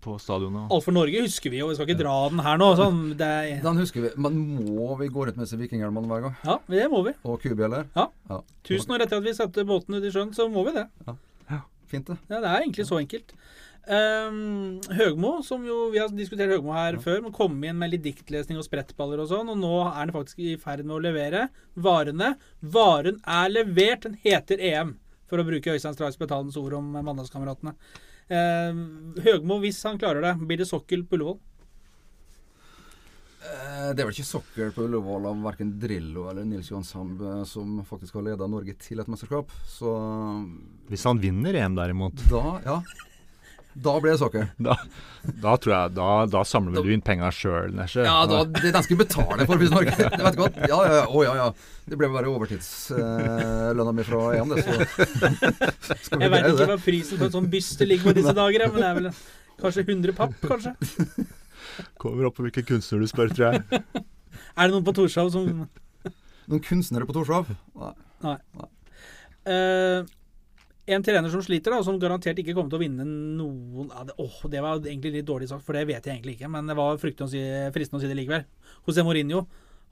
på 0.00 0.14
stadionet. 0.22 0.70
Alt 0.72 0.86
for 0.86 0.96
Norge 0.96 1.20
husker 1.26 1.52
vi 1.52 1.60
jo, 1.60 1.68
vi 1.68 1.76
skal 1.76 1.90
ikke 1.90 1.98
dra 2.00 2.14
den 2.32 2.40
her 2.40 2.56
nå. 2.56 2.70
Sånn, 2.78 3.02
det 3.20 3.28
er, 3.28 3.50
Den 3.66 3.80
husker 3.82 4.06
vi. 4.06 4.12
Men 4.16 4.38
må 4.64 4.94
vi 4.96 5.10
gå 5.12 5.26
rundt 5.28 5.36
med 5.36 5.44
disse 5.44 5.60
vikinghjelmene 5.60 6.08
hver 6.08 6.24
gang? 6.24 6.38
ja, 6.48 6.56
det 6.72 6.86
må 6.92 7.02
vi. 7.04 7.12
Og 7.28 7.42
kubjeller? 7.44 7.90
Ja. 7.98 8.06
ja. 8.32 8.40
Tusen 8.64 8.96
år 8.96 9.04
etter 9.04 9.20
at 9.20 9.28
vi 9.28 9.36
satte 9.36 9.66
båten 9.68 9.98
ut 9.98 10.06
i 10.08 10.14
sjøen, 10.14 10.32
så 10.36 10.48
må 10.48 10.64
vi 10.70 10.78
det. 10.78 10.86
Ja. 11.04 11.18
Fint, 11.88 12.04
det. 12.08 12.18
Ja, 12.28 12.40
Det 12.40 12.48
er 12.48 12.62
egentlig 12.62 12.84
så 12.84 12.98
enkelt. 13.00 13.30
Um, 13.88 14.80
Høgmo, 14.92 15.38
som 15.46 15.62
jo 15.64 15.88
vi 15.92 16.00
har 16.02 16.10
diskutert 16.12 16.50
Høgmo 16.52 16.74
her 16.76 16.98
før, 17.00 17.22
må 17.24 17.32
komme 17.32 17.70
inn 17.70 17.78
med 17.80 17.94
litt 17.94 18.04
diktlesning 18.04 18.58
og 18.60 18.66
sprettballer 18.66 19.22
og 19.22 19.30
sånn, 19.30 19.48
og 19.54 19.60
nå 19.60 19.74
er 19.86 19.94
han 20.02 20.12
faktisk 20.12 20.42
i 20.44 20.56
ferd 20.60 20.84
med 20.84 20.98
å 20.98 21.02
levere 21.06 21.46
varene. 21.78 22.34
Varen 22.60 23.20
er 23.24 23.54
levert, 23.54 24.04
den 24.04 24.18
heter 24.24 24.60
EM, 24.60 24.96
for 25.30 25.40
å 25.40 25.46
bruke 25.48 25.72
Øystein 25.72 25.96
Strauss 25.96 26.20
Betalens 26.20 26.58
ord 26.60 26.76
om 26.80 26.90
Mandalskameratene. 26.98 27.76
Uh, 28.28 29.20
Høgmo, 29.24 29.60
hvis 29.64 29.80
han 29.88 30.00
klarer 30.00 30.26
det, 30.26 30.34
blir 30.44 30.60
det 30.60 30.68
sokkel 30.68 31.06
på 31.08 31.16
Ullevål? 31.16 31.38
Eh, 33.48 33.90
Det 33.94 34.02
er 34.02 34.08
vel 34.08 34.14
ikke 34.16 34.26
sokkel 34.26 34.72
på 34.74 34.84
Ullevål 34.84 35.28
av 35.30 35.42
verken 35.46 35.70
Drillo 35.80 36.26
eller 36.30 36.44
Nils 36.44 36.68
Johan 36.72 36.84
Sandbø 36.84 37.38
som 37.48 37.78
faktisk 37.88 38.18
har 38.18 38.26
leda 38.26 38.48
Norge 38.50 38.74
til 38.82 39.00
et 39.00 39.08
mesterskap. 39.08 39.52
Så 39.70 39.92
Hvis 40.90 41.04
han 41.08 41.20
vinner 41.22 41.54
EM, 41.56 41.76
derimot, 41.78 42.18
da, 42.28 42.42
ja. 42.66 42.82
Da 43.78 43.94
blir 44.02 44.12
det 44.14 44.18
soccer. 44.20 44.48
da, 44.58 44.74
da 45.42 45.52
tror 45.60 45.72
jeg 45.74 45.92
Da, 45.94 46.06
da 46.30 46.40
samler 46.48 46.78
da, 46.78 46.82
du 46.82 46.90
inn 46.94 47.02
penga 47.04 47.28
sjøl, 47.34 47.70
Nesje. 47.76 48.02
Ja, 48.06 48.16
da, 48.26 48.40
det 48.48 48.72
den 48.74 48.86
skulle 48.86 49.04
betale 49.04 49.46
for 49.46 49.60
Pris 49.60 49.70
Norge 49.74 49.94
Det 49.94 50.22
vet 50.24 50.36
du 50.36 50.40
godt. 50.42 50.58
Ja, 50.64 50.78
ja, 50.82 50.94
ja. 50.98 51.04
Å, 51.06 51.24
ja, 51.28 51.34
ja. 51.38 51.48
Det 51.88 51.98
ble 52.00 52.10
bare 52.12 52.30
overtidslønna 52.32 53.94
mi 53.96 54.06
fra 54.08 54.22
EM, 54.36 54.54
det, 54.54 54.64
så 54.66 55.94
skal 56.04 56.18
vi 56.20 56.26
Jeg 56.26 56.32
vet 56.34 56.48
ikke 56.50 56.70
hva 56.72 56.78
prisen 56.84 57.20
på 57.20 57.28
en 57.28 57.34
sånn 57.38 57.50
byste 57.52 57.88
ligger 57.88 58.10
på 58.10 58.16
disse 58.18 58.34
dager, 58.36 58.66
men 58.72 58.82
det 58.82 58.88
er 58.88 58.98
vel 58.98 59.10
kanskje 59.62 59.84
100 59.86 60.16
papp, 60.18 60.34
kanskje? 60.44 60.74
Kommer 62.02 62.28
opp 62.28 62.36
på 62.38 62.44
hvilken 62.46 62.66
kunstner 62.68 63.00
du 63.02 63.08
spør, 63.10 63.32
tror 63.32 63.54
jeg. 63.54 63.82
Er 64.58 64.66
det 64.66 64.74
noen 64.74 64.84
på 64.86 64.94
Torshov 64.98 65.30
som 65.34 65.48
Noen 66.48 66.62
kunstnere 66.64 67.06
på 67.06 67.14
Torshov? 67.16 67.50
Nei. 68.24 68.36
Eh, 69.48 70.02
en 70.94 71.04
trener 71.04 71.32
som 71.32 71.42
sliter, 71.44 71.74
da, 71.74 71.84
som 71.84 71.98
garantert 72.00 72.38
ikke 72.40 72.54
kommer 72.56 72.72
til 72.72 72.80
å 72.80 72.82
vinne 72.82 73.06
noen 73.06 73.90
av 73.92 74.08
det, 74.08 74.16
åh, 74.22 74.38
det 74.50 74.62
var 74.64 74.80
egentlig 74.80 75.18
litt 75.18 75.28
dårlig 75.28 75.50
sagt, 75.50 75.66
for 75.66 75.76
det 75.76 75.86
vet 75.90 76.06
jeg 76.06 76.16
egentlig 76.16 76.38
ikke. 76.38 76.50
Men 76.52 76.70
det 76.70 76.76
var 76.78 77.00
fryktelig 77.00 77.28
å 77.28 77.32
si, 77.32 77.42
fristende 77.74 78.00
å 78.00 78.04
si 78.04 78.10
det 78.10 78.18
likevel. 78.18 78.46
José 78.88 79.04
Mourinho. 79.06 79.46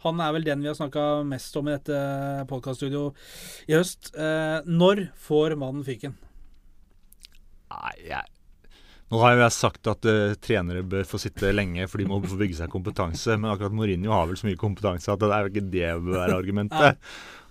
Han 0.05 0.21
er 0.21 0.33
vel 0.37 0.45
den 0.45 0.61
vi 0.61 0.69
har 0.69 0.77
snakka 0.77 1.25
mest 1.25 1.57
om 1.57 1.69
i 1.71 1.75
dette 1.75 1.99
podkaststudioet 2.51 3.69
i 3.71 3.77
høst. 3.79 4.13
Eh, 4.13 4.59
når 4.69 5.07
får 5.25 5.57
mannen 5.57 5.87
fyken? 5.87 6.17
Nei, 7.73 7.95
jeg 8.07 8.33
Nå 9.07 9.21
har 9.23 9.37
jo 9.37 9.43
jeg 9.45 9.55
sagt 9.55 9.87
at 9.87 10.07
uh, 10.11 10.35
trenere 10.43 10.81
bør 10.83 11.05
få 11.07 11.21
sitte 11.23 11.53
lenge, 11.55 11.85
for 11.87 12.03
de 12.03 12.09
må 12.11 12.17
få 12.25 12.39
bygge 12.41 12.57
seg 12.59 12.73
kompetanse. 12.73 13.37
Men 13.39 13.53
akkurat 13.53 13.75
Mourinho 13.79 14.11
har 14.11 14.27
vel 14.27 14.39
så 14.41 14.49
mye 14.49 14.59
kompetanse 14.59 15.13
at 15.13 15.23
det 15.23 15.29
er 15.31 15.45
jo 15.45 15.53
ikke 15.53 15.69
det 15.71 15.93
bør 16.09 16.17
være 16.17 16.39
argumentet. 16.41 16.99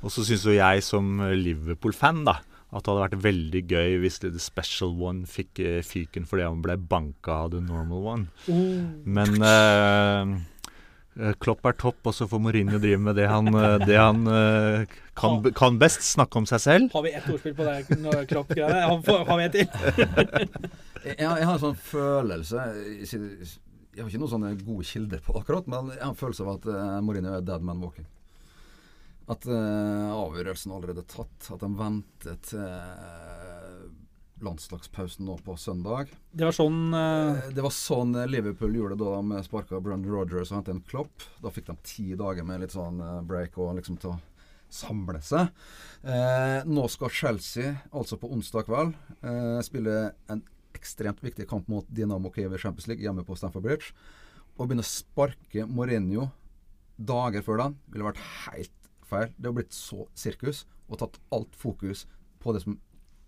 Og 0.04 0.12
så 0.12 0.26
syns 0.28 0.44
jo 0.44 0.58
jeg 0.58 0.84
som 0.84 1.24
Liverpool-fan 1.32 2.26
da, 2.28 2.36
at 2.74 2.82
det 2.84 2.92
hadde 2.92 3.04
vært 3.06 3.22
veldig 3.24 3.62
gøy 3.72 3.98
hvis 4.04 4.18
The 4.24 4.32
Special 4.42 4.96
One 5.00 5.28
fikk 5.30 5.62
eh, 5.64 5.82
fyken 5.86 6.26
fordi 6.28 6.48
han 6.48 6.64
ble 6.66 6.76
banka 6.82 7.38
av 7.46 7.52
The 7.54 7.62
Normal 7.64 8.08
One. 8.14 8.26
Men 9.06 9.38
eh, 9.46 10.34
eh, 11.22 11.36
Klopp 11.40 11.66
er 11.70 11.78
topp, 11.80 12.02
og 12.10 12.16
så 12.18 12.28
får 12.32 12.42
Mourinho 12.44 12.80
drive 12.84 13.00
med 13.06 13.16
det 13.20 13.28
han, 13.32 13.48
det 13.86 14.00
han 14.00 14.26
uh, 14.28 14.98
kan, 15.16 15.40
kan 15.56 15.78
best. 15.80 16.02
Snakke 16.10 16.42
om 16.42 16.48
seg 16.50 16.64
selv. 16.64 16.90
Har 16.98 17.06
vi 17.06 17.14
ett 17.16 17.30
ordspill 17.32 17.56
på 17.56 17.68
det 17.70 18.26
Klopp-greiene? 18.34 18.82
Har 18.90 19.06
får- 19.06 19.24
har 19.30 19.40
vi 19.40 19.46
et 19.46 19.56
til? 19.62 20.66
Jeg, 21.06 21.20
jeg 21.22 21.46
har 21.46 21.52
en 21.54 21.62
sånn 21.62 21.76
følelse 21.78 22.64
Jeg 22.74 23.20
jeg 23.96 24.02
har 24.04 24.10
ikke 24.10 24.20
noen 24.20 24.32
sånne 24.32 24.50
gode 24.60 24.84
kilder 24.90 25.22
på 25.24 25.36
akkurat, 25.40 25.68
men 25.72 25.94
jeg 25.94 26.02
har 26.02 26.10
en 26.12 26.18
følelse 26.20 26.44
av 26.44 26.50
at 26.58 26.66
uh, 26.68 26.98
Mourinho 27.06 27.38
er 27.38 27.46
dead 27.48 27.64
man 27.64 27.80
walking. 27.80 28.04
At 29.32 29.46
uh, 29.50 30.12
avgjørelsen 30.14 30.74
allerede 30.76 31.02
er 31.02 31.10
tatt. 31.10 31.48
At 31.54 31.64
de 31.64 31.70
venter 31.80 32.36
til 32.46 32.62
eh, 32.62 33.86
landslagspausen 34.46 35.26
nå 35.26 35.38
på 35.46 35.56
søndag. 35.58 36.12
Det 36.30 36.46
var 36.46 36.54
sånn 36.54 36.94
Eh, 36.94 37.50
Det 37.56 37.64
var 37.66 37.74
sånn 37.74 38.14
Liverpool 38.30 38.76
gjorde 38.78 38.98
det 39.00 39.08
da 39.08 39.22
de 39.22 39.42
sparka 39.48 39.80
Brandon 39.82 40.14
Rogers 40.14 40.52
og 40.52 40.60
hentet 40.60 40.76
en 40.76 40.84
Klopp. 40.86 41.26
Da 41.42 41.50
fikk 41.54 41.72
de 41.72 41.78
ti 41.88 42.08
dager 42.20 42.46
med 42.46 42.62
litt 42.62 42.76
sånn 42.76 43.02
break 43.26 43.58
og 43.58 43.78
liksom 43.80 43.98
til 44.02 44.14
å 44.14 44.20
samle 44.76 45.22
seg. 45.24 45.50
Nå 46.68 46.84
skal 46.92 47.14
Chelsea, 47.14 47.72
altså 47.96 48.18
på 48.20 48.28
onsdag 48.34 48.66
kveld, 48.68 48.94
spille 49.64 49.94
en 50.30 50.42
ekstremt 50.76 51.22
viktig 51.24 51.48
kamp 51.48 51.70
mot 51.72 51.88
Dinamo 51.88 52.30
Kiev 52.36 52.54
i 52.54 52.60
Champions 52.62 52.90
League 52.92 53.06
hjemme 53.06 53.24
på 53.26 53.38
Stamford 53.40 53.64
Bridge. 53.64 53.94
Å 54.58 54.66
begynne 54.66 54.84
å 54.84 54.90
sparke 54.90 55.66
Mourinho 55.70 56.28
dager 56.96 57.44
før 57.46 57.62
den 57.64 57.78
ville 57.92 58.10
vært 58.10 58.22
helt 58.46 58.85
feil. 59.10 59.32
Det 59.38 59.50
har 59.50 59.56
blitt 59.58 59.76
så 59.76 60.06
sirkus 60.18 60.66
og 60.90 61.00
tatt 61.02 61.20
alt 61.34 61.56
fokus 61.58 62.06
på 62.44 62.54
det 62.54 62.62
som 62.66 62.78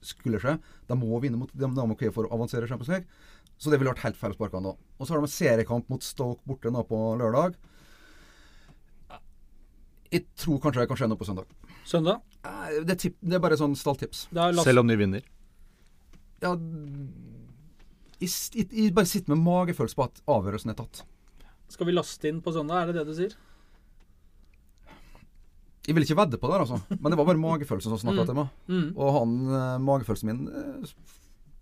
skulle 0.06 0.40
skje. 0.42 0.58
De 0.88 0.98
må 1.00 1.18
vinne 1.24 1.40
mot 1.40 1.52
Dinamo 1.58 1.98
Kiev 2.00 2.14
for 2.16 2.28
å 2.28 2.34
avansere 2.36 2.68
i 2.68 2.70
Champions 2.70 2.92
League. 2.94 3.08
Så 3.58 3.72
det 3.72 3.80
ville 3.80 3.90
vært 3.90 4.06
helt 4.06 4.20
feil 4.20 4.36
å 4.36 4.38
sparke 4.38 4.60
han 4.60 4.68
da. 4.70 4.76
Og 4.98 5.08
så 5.08 5.16
har 5.16 5.24
de 5.24 5.26
en 5.26 5.34
seriekamp 5.34 5.88
mot 5.90 6.04
Stoke 6.06 6.46
borte 6.46 6.70
nå 6.74 6.84
på 6.86 7.00
lørdag. 7.18 7.58
Jeg 10.14 10.24
tror 10.40 10.62
kanskje 10.64 10.84
det 10.84 10.92
kan 10.92 11.00
skje 11.02 11.10
noe 11.12 11.20
på 11.20 11.28
søndag. 11.28 11.50
søndag. 11.88 12.22
Det 12.86 12.94
er, 12.94 13.00
tipp, 13.02 13.18
det 13.20 13.36
er 13.36 13.44
bare 13.44 13.58
sånn 13.60 13.74
stalltips. 13.76 14.28
Selv 14.64 14.84
om 14.84 14.88
de 14.88 14.96
vinner. 15.00 15.26
Ja, 16.44 16.54
jeg, 18.22 18.30
jeg, 18.54 18.68
jeg 18.72 18.94
bare 18.96 19.10
sitter 19.10 19.34
med 19.34 19.44
magefølelse 19.44 19.98
på 19.98 20.06
at 20.06 20.22
avgjørelsen 20.32 20.72
er 20.72 20.78
tatt. 20.80 21.02
skal 21.74 21.90
vi 21.90 21.98
laste 21.98 22.30
inn 22.30 22.40
på 22.46 22.54
søndag, 22.56 22.86
er 22.86 22.94
det 22.94 23.02
det 23.02 23.10
du 23.10 23.18
sier? 23.18 23.34
Jeg 25.88 25.96
vil 25.96 26.04
ikke 26.04 26.18
vedde 26.20 26.38
på 26.42 26.50
det, 26.52 26.58
altså. 26.66 26.78
Men 27.00 27.14
det 27.14 27.18
var 27.18 27.26
bare 27.30 27.40
magefølelsen 27.40 27.94
som 27.94 28.02
snakka 28.02 28.26
til 28.28 28.36
meg. 28.36 28.50
Mm. 28.68 28.90
Og 28.98 29.14
han, 29.16 29.38
eh, 29.48 29.78
magefølelsen 29.88 30.28
min 30.28 30.42
eh, 30.52 30.90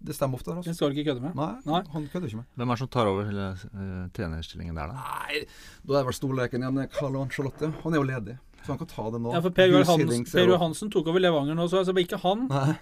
Det 0.06 0.16
stemmer 0.18 0.38
ofte. 0.40 0.50
der, 0.52 0.58
altså. 0.60 0.70
Altså. 0.70 0.80
skal 0.80 0.90
du 0.92 0.98
ikke 0.98 1.12
kødde 1.12 1.22
med. 1.28 1.36
Nei, 1.38 1.52
Nei. 1.66 1.82
han 1.94 2.08
kødder 2.14 2.28
ikke 2.30 2.40
med. 2.42 2.48
Hvem 2.58 2.70
er 2.70 2.74
det 2.76 2.82
som 2.82 2.90
tar 2.94 3.08
over 3.10 3.30
uh, 3.30 4.10
trenerstillingen 4.18 4.76
der, 4.78 4.92
da? 4.92 4.98
Nei, 4.98 5.46
da 5.86 5.94
er 5.96 6.02
det 6.02 6.10
vel 6.10 6.18
storleken 6.18 6.66
igjen. 6.66 6.82
Carlo 6.98 7.22
Ancelotti. 7.26 7.70
Han 7.86 7.94
er 7.94 8.02
jo 8.02 8.08
ledig, 8.10 8.36
så 8.66 8.74
han 8.74 8.82
kan 8.82 8.90
ta 8.92 9.06
det 9.14 9.22
nå. 9.24 9.32
Ja, 9.34 9.42
for 9.46 9.56
Per 9.62 9.70
Joar 9.72 9.82
Gus 9.86 9.94
Hans, 9.94 10.04
Hiddink 10.04 10.28
ser 10.30 10.40
Per 10.42 10.46
jo- 10.46 10.52
Joar 10.56 10.62
Hansen 10.66 10.92
tok 10.94 11.08
over 11.14 11.22
Levanger 11.24 11.58
nå, 11.58 11.66
så 11.70 11.82
altså, 11.82 11.96
ikke 12.02 12.20
han. 12.26 12.46
Nei. 12.50 12.76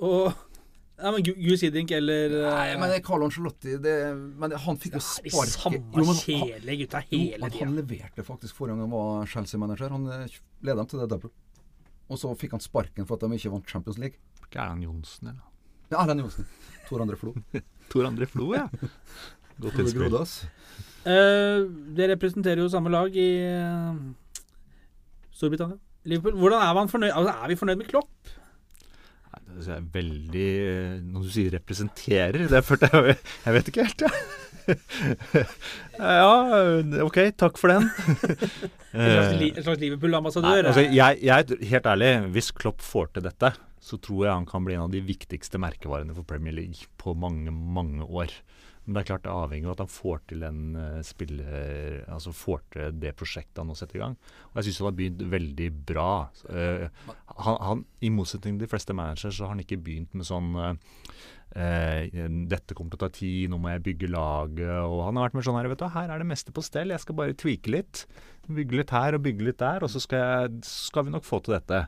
Og 0.00 0.32
Nei, 1.00 1.10
men 1.16 1.22
Gu- 1.24 1.36
Gus 1.40 1.62
Hiddink 1.64 1.90
eller 1.96 2.34
Nei, 2.44 2.76
men 2.76 2.90
det 2.92 2.98
Carlo 3.06 3.24
Ancelotti 3.28 3.78
det, 3.80 3.94
Men 4.36 4.52
han 4.52 4.76
fikk 4.76 4.98
jo 4.98 5.00
sparket 5.00 5.54
samme 5.56 6.16
kjedelige 6.18 6.82
gutta 6.84 7.00
hele 7.08 7.48
tida. 7.48 7.64
han 7.64 7.76
leverte 7.78 8.24
faktisk 8.26 8.56
forrige 8.58 8.76
gang 8.76 8.82
han 8.84 8.92
var 8.92 9.26
Chelsea-manager. 9.32 9.88
Han 9.96 10.04
ledet 10.62 10.80
dem 10.82 10.90
til 10.90 11.02
det 11.02 11.08
double. 11.12 11.30
Og 12.10 12.18
så 12.18 12.32
fikk 12.38 12.56
han 12.56 12.64
sparken 12.64 13.06
for 13.06 13.16
at 13.16 13.26
de 13.26 13.38
ikke 13.38 13.52
vant 13.52 13.70
Champions 13.70 14.00
League. 14.02 14.18
Erlend 14.50 14.82
Johnsen, 14.82 15.30
eller? 15.30 15.46
Ja, 15.92 16.02
Erlend 16.02 16.24
Johnsen. 16.24 16.48
Tor 16.88 17.04
André 17.04 17.18
Flo. 17.18 17.34
Tor 17.92 18.08
André 18.08 18.26
Flo, 18.30 18.50
ja. 18.54 18.66
Godt 19.60 19.78
innspill. 19.82 20.16
Uh, 21.00 21.68
det 21.96 22.10
representerer 22.10 22.60
jo 22.60 22.68
samme 22.72 22.90
lag 22.92 23.14
i 23.16 23.28
uh, 23.46 24.00
Storbritannia. 25.30 25.78
Liverpool. 26.04 26.38
Hvordan 26.40 26.64
er 26.64 26.74
man 26.74 26.88
fornøyd? 26.88 27.12
Altså, 27.12 27.32
er 27.32 27.48
vi 27.48 27.56
fornøyd 27.60 27.76
med 27.80 27.88
Klopp? 27.92 28.09
Veldig 29.68 30.48
eh, 30.64 30.92
Når 31.04 31.24
du 31.26 31.30
sier 31.34 31.54
'representerer', 31.54 32.48
det 32.50 32.62
følte 32.64 32.90
jeg 32.94 33.16
Jeg 33.44 33.54
vet 33.56 33.68
ikke 33.68 33.84
helt, 33.84 34.04
jeg. 34.06 34.12
ja, 35.98 36.34
OK, 37.08 37.18
takk 37.36 37.58
for 37.60 37.72
den. 37.72 37.88
En 38.90 39.62
slags, 39.62 39.78
Liverpool-ambassadør? 39.78 40.66
altså, 40.66 40.82
jeg, 40.82 41.18
jeg, 41.22 41.58
helt 41.70 41.86
ærlig, 41.86 42.08
hvis 42.34 42.50
Klopp 42.50 42.80
får 42.82 43.12
til 43.14 43.22
dette, 43.22 43.52
så 43.80 43.96
tror 44.02 44.24
jeg 44.26 44.34
han 44.34 44.46
kan 44.50 44.64
bli 44.66 44.74
en 44.74 44.88
av 44.88 44.90
de 44.90 45.00
viktigste 45.04 45.60
merkevarene 45.62 46.14
for 46.16 46.26
Premier 46.26 46.56
League 46.56 46.88
på 46.98 47.14
mange, 47.14 47.52
mange 47.54 48.02
år. 48.02 48.34
Men 48.90 48.96
det 48.96 49.02
er 49.04 49.08
klart 49.12 49.22
det 49.22 49.30
avhenger 49.30 49.70
av 49.70 49.76
at 49.76 49.82
han 49.84 49.90
får 49.94 50.22
til 50.32 50.40
en 50.42 50.62
uh, 50.74 51.02
spiller 51.06 52.00
Altså 52.10 52.32
får 52.34 52.64
til 52.74 52.96
det 52.98 53.12
prosjektet 53.14 53.60
han 53.62 53.70
nå 53.70 53.76
setter 53.78 54.00
i 54.00 54.02
gang. 54.02 54.16
Og 54.50 54.58
jeg 54.58 54.66
syns 54.66 54.80
han 54.82 54.88
har 54.88 54.96
begynt 54.98 55.22
veldig 55.30 55.68
bra. 55.92 56.12
Uh, 56.50 56.88
han, 57.36 57.60
han, 57.68 57.84
I 58.02 58.10
motsetning 58.10 58.58
til 58.58 58.66
de 58.66 58.70
fleste 58.72 58.96
managere, 58.98 59.30
så 59.30 59.46
har 59.46 59.54
han 59.54 59.62
ikke 59.62 59.78
begynt 59.78 60.18
med 60.18 60.26
sånn 60.26 60.50
uh, 60.58 60.72
eh, 61.54 62.26
dette 62.50 62.74
kommer 62.74 62.90
til 62.90 62.98
å 62.98 63.04
ta 63.04 63.10
tid, 63.14 63.46
nå 63.50 63.60
må 63.62 63.72
jeg 63.72 63.84
bygge 63.86 64.10
laget. 64.10 64.74
Og 64.82 65.04
han 65.06 65.18
har 65.18 65.28
vært 65.28 65.38
med 65.38 65.46
sånn 65.46 65.58
her, 65.60 65.70
vet 65.70 65.82
du, 65.82 65.88
her 65.94 66.10
er 66.10 66.22
det 66.22 66.28
meste 66.30 66.54
på 66.54 66.64
stell, 66.66 66.94
jeg 66.94 67.04
skal 67.04 67.18
bare 67.22 67.38
tweake 67.38 67.72
litt. 67.72 68.04
Bygge 68.50 68.82
litt 68.82 68.94
her 68.94 69.16
og 69.16 69.24
bygge 69.26 69.46
litt 69.46 69.62
der, 69.62 69.86
og 69.86 69.92
så 69.92 70.02
skal, 70.02 70.26
jeg, 70.26 70.62
skal 70.66 71.06
vi 71.06 71.14
nok 71.14 71.26
få 71.26 71.42
til 71.44 71.58
dette. 71.58 71.84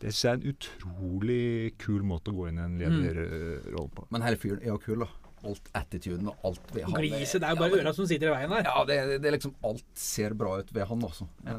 Det 0.00 0.14
syns 0.14 0.24
jeg 0.24 0.30
er 0.32 0.38
en 0.38 0.54
utrolig 0.54 1.72
kul 1.80 2.04
måte 2.08 2.32
å 2.32 2.36
gå 2.38 2.48
inn 2.48 2.60
i 2.60 2.64
en 2.64 2.78
lederrolle 2.80 3.90
på. 3.92 4.06
Men 4.14 4.24
hele 4.24 4.40
fyren 4.40 4.62
er 4.64 4.72
jo 4.72 4.80
kul, 4.80 5.04
da. 5.04 5.10
Alt 5.48 5.70
attituden 5.74 6.28
og 6.28 6.36
alt 6.44 6.72
ved 6.74 6.84
han. 6.84 6.92
Gliset, 7.00 7.40
det 7.40 7.48
er 7.48 7.54
jo 7.56 7.60
bare 7.62 7.78
øra 7.80 7.92
som 7.96 8.06
sitter 8.10 8.28
i 8.28 8.34
veien 8.34 8.50
her. 8.52 8.64
Ja, 8.68 8.84
det, 8.84 8.96
det 9.22 9.28
er 9.30 9.36
liksom 9.38 9.54
Alt 9.64 9.84
ser 9.96 10.34
bra 10.36 10.58
ut 10.60 10.72
ved 10.76 10.84
han, 10.90 11.02
altså. 11.06 11.26
Ja. 11.46 11.54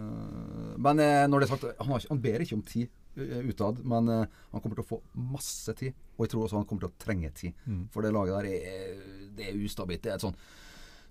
men 0.78 1.00
eh, 1.02 1.26
når 1.32 1.40
det 1.42 1.48
er 1.48 1.54
sagt, 1.56 1.66
han, 1.80 1.88
har, 1.90 2.00
ikke- 2.04 2.12
han 2.14 2.22
ber 2.22 2.46
ikke 2.46 2.58
om 2.60 2.62
tid. 2.62 2.90
eh, 3.18 3.42
utad, 3.50 3.82
men 3.84 4.08
eh, 4.08 4.26
han 4.54 4.62
kommer 4.62 4.76
til 4.78 4.86
å 4.86 4.90
få 4.94 5.02
masse 5.18 5.74
tid. 5.76 5.94
Og 6.18 6.26
jeg 6.28 6.32
tror 6.36 6.46
også 6.46 6.60
han 6.62 6.66
kommer 6.70 6.86
til 6.86 6.92
å 6.94 7.00
trenge 7.02 7.34
tid. 7.34 7.54
Mm. 7.66 7.82
For 7.92 8.02
det 8.06 8.14
laget 8.14 8.38
der 8.38 8.48
er, 8.54 9.02
det 9.36 9.48
er 9.50 9.58
ustabilt. 9.66 10.02
Det 10.06 10.12
er 10.14 10.20
et 10.20 10.24
sånn 10.28 10.38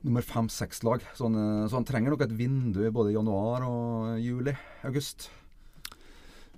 nummer 0.07 0.23
fem-seks-lag. 0.25 1.03
Så 1.19 1.27
han, 1.29 1.67
så 1.69 1.77
han 1.77 1.85
trenger 1.85 2.15
nok 2.15 2.23
et 2.25 2.33
vindu 2.39 2.81
både 2.95 3.11
i 3.13 3.17
januar 3.19 3.67
og 3.69 4.15
juli. 4.23 4.55
August. 4.89 5.27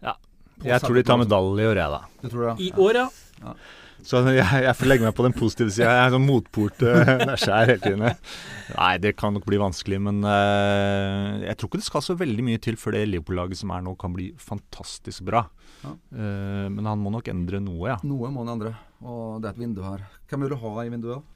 Ja. 0.03 0.14
Jeg 0.62 0.79
tror 0.85 0.94
de 0.94 1.03
tar 1.09 1.18
medalje 1.18 1.64
i 1.64 1.70
år, 1.72 1.81
jeg, 1.81 1.90
da. 1.96 2.29
Tror 2.29 2.44
det? 2.53 2.55
I 2.62 2.70
år, 2.79 3.01
ja. 3.01 3.55
Så 4.06 4.20
jeg, 4.34 4.42
jeg 4.42 4.74
får 4.78 4.88
legge 4.88 5.06
meg 5.06 5.14
på 5.16 5.24
den 5.26 5.34
positive 5.36 5.72
sida. 5.72 5.90
Jeg 5.90 6.06
er 6.06 6.14
sånn 6.14 6.26
motpol 6.26 6.70
til 6.80 6.92
Skjær 7.38 7.70
hele 7.70 7.78
tiden. 7.82 8.04
Nei, 8.72 8.92
det 9.02 9.14
kan 9.18 9.36
nok 9.36 9.46
bli 9.46 9.60
vanskelig, 9.62 10.00
men 10.02 10.22
uh, 10.26 11.42
jeg 11.44 11.58
tror 11.58 11.70
ikke 11.70 11.82
det 11.82 11.88
skal 11.88 12.04
så 12.04 12.16
veldig 12.18 12.46
mye 12.46 12.62
til 12.62 12.78
før 12.80 12.96
det 12.96 13.04
Liverpool-laget 13.10 13.62
som 13.62 13.74
er 13.74 13.84
nå, 13.86 13.94
kan 14.00 14.14
bli 14.16 14.30
fantastisk 14.42 15.26
bra. 15.28 15.44
Ja. 15.82 15.94
Uh, 16.14 16.66
men 16.72 16.88
han 16.88 17.02
må 17.02 17.14
nok 17.14 17.30
endre 17.32 17.62
noe, 17.62 17.92
ja. 17.92 18.00
Noe 18.06 18.32
må 18.34 18.42
han 18.44 18.56
endre. 18.56 18.74
Og 19.06 19.38
det 19.42 19.50
er 19.50 19.54
et 19.54 19.62
vindu 19.62 19.84
her. 19.86 20.04
Hvem 20.30 20.44
vil 20.46 20.54
du 20.54 20.58
ha 20.64 20.74
i 20.82 20.92
vinduet? 20.92 21.30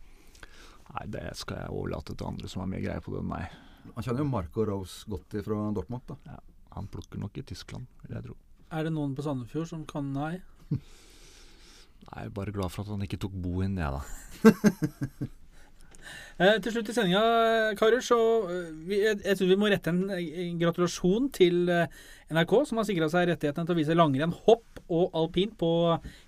Nei, 0.96 1.06
det 1.12 1.24
skal 1.38 1.64
jeg 1.64 1.74
overlate 1.74 2.14
til 2.14 2.28
andre 2.28 2.50
som 2.50 2.62
har 2.62 2.70
mer 2.70 2.82
greie 2.84 3.02
på 3.04 3.14
det 3.14 3.22
enn 3.22 3.30
meg. 3.30 3.56
Han 3.94 4.04
kjenner 4.04 4.24
jo 4.24 4.28
Marco 4.30 4.66
Rose 4.66 5.08
godt 5.10 5.38
fra 5.44 5.62
Dortmund. 5.76 6.06
da. 6.08 6.18
Ja, 6.34 6.38
han 6.76 6.90
plukker 6.90 7.20
nok 7.20 7.36
i 7.38 7.46
Tyskland, 7.46 7.86
vil 8.06 8.16
jeg 8.16 8.28
tro. 8.28 8.36
Er 8.74 8.86
det 8.86 8.94
noen 8.94 9.14
på 9.14 9.22
Sandefjord 9.22 9.68
som 9.70 9.84
kan 9.86 10.08
nei? 10.14 10.38
Nei, 12.06 12.22
jeg 12.22 12.30
er 12.30 12.36
bare 12.36 12.54
glad 12.54 12.72
for 12.72 12.84
at 12.84 12.94
han 12.94 13.02
ikke 13.06 13.20
tok 13.22 13.34
boen, 13.42 13.78
jeg, 13.80 13.98
da. 13.98 15.30
Eh, 16.36 16.58
til 16.60 16.74
slutt 16.74 16.90
i 16.92 16.92
sendinga, 16.92 17.20
karer, 17.80 18.02
så 18.04 18.16
eh, 18.52 18.66
vi, 18.84 18.98
jeg, 19.00 19.16
jeg 19.24 19.38
tror 19.38 19.48
vi 19.48 19.56
må 19.56 19.70
rette 19.72 19.88
en, 19.88 20.02
en 20.12 20.58
gratulasjon 20.60 21.30
til 21.32 21.70
eh, 21.72 21.94
NRK, 22.36 22.52
som 22.68 22.76
har 22.76 22.84
sikra 22.84 23.08
seg 23.08 23.30
rettighetene 23.30 23.64
til 23.64 23.72
å 23.72 23.78
vise 23.78 23.96
langrenn, 23.96 24.34
hopp 24.44 24.82
og 24.92 25.16
alpint 25.16 25.54
på 25.56 25.70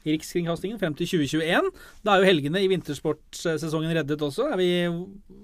Rikskringkastingen 0.09 0.81
frem 0.81 0.97
til 0.97 1.11
2021. 1.11 1.69
Da 2.07 2.15
er 2.15 2.25
jo 2.25 2.31
helgene 2.31 2.65
i 2.65 2.71
vintersportsesongen 2.73 3.93
reddet 3.99 4.25
også. 4.25 4.49
Er 4.55 4.63
vi, 4.63 4.71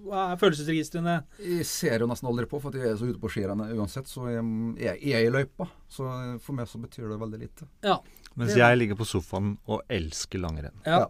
hva 0.08 0.30
er 0.30 0.40
følelsesregistrene? 0.40 1.18
Jeg 1.44 1.68
ser 1.68 2.00
jo 2.00 2.08
nesten 2.08 2.32
aldri 2.32 2.48
på, 2.48 2.62
for 2.64 2.80
jeg 2.80 2.94
er 2.94 2.98
så 3.02 3.10
ute 3.10 3.20
på 3.20 3.34
skirennet 3.36 3.76
uansett. 3.76 4.08
Så 4.08 4.30
jeg, 4.32 4.48
jeg 4.80 5.12
er 5.12 5.28
i 5.28 5.32
løypa. 5.34 5.68
Så 5.92 6.08
for 6.40 6.56
meg 6.56 6.72
så 6.72 6.80
betyr 6.80 7.12
det 7.12 7.20
veldig 7.20 7.44
lite. 7.44 7.68
Ja. 7.84 8.00
Mens 8.36 8.56
jeg 8.58 8.78
ligger 8.80 8.98
på 8.98 9.06
sofaen 9.06 9.54
og 9.70 9.82
elsker 9.92 10.42
langrenn. 10.42 10.74
ja. 10.86 11.04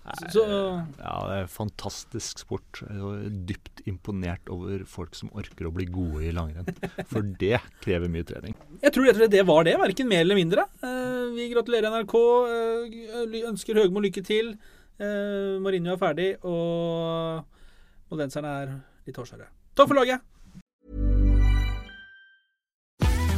Nei, 0.00 0.30
Så, 0.32 0.42
ja, 0.48 1.16
det 1.28 1.34
er 1.42 1.48
fantastisk 1.52 2.40
sport. 2.40 2.80
Jeg 2.80 2.98
er 3.04 3.26
dypt 3.46 3.82
imponert 3.86 4.48
over 4.50 4.80
folk 4.88 5.12
som 5.14 5.28
orker 5.36 5.68
å 5.68 5.72
bli 5.76 5.84
gode 5.92 6.24
i 6.24 6.32
langrenn. 6.34 6.66
For 7.12 7.20
det 7.42 7.60
krever 7.84 8.08
mye 8.10 8.24
trening. 8.26 8.56
jeg 8.80 8.94
tror 8.96 9.04
rett 9.06 9.18
og 9.18 9.20
slett 9.20 9.34
det 9.36 9.44
var 9.46 9.68
det, 9.68 9.76
verken 9.78 10.08
mer 10.10 10.24
eller 10.24 10.40
mindre. 10.40 10.64
Eh, 10.82 11.28
vi 11.36 11.50
gratulerer 11.52 11.92
NRK. 11.92 12.16
eh, 12.48 13.38
ønsker 13.52 13.76
Høgmo 13.82 14.00
lykke 14.02 14.24
til. 14.24 14.54
Eh, 14.98 15.60
Mourinho 15.60 15.92
er 15.94 16.00
ferdig, 16.00 16.30
og 16.48 17.44
moldenserne 18.10 18.56
er 18.64 18.74
litt 19.06 19.20
hårsåre. 19.20 19.52
Takk 19.76 19.92
for 19.92 20.00
laget! 20.00 20.24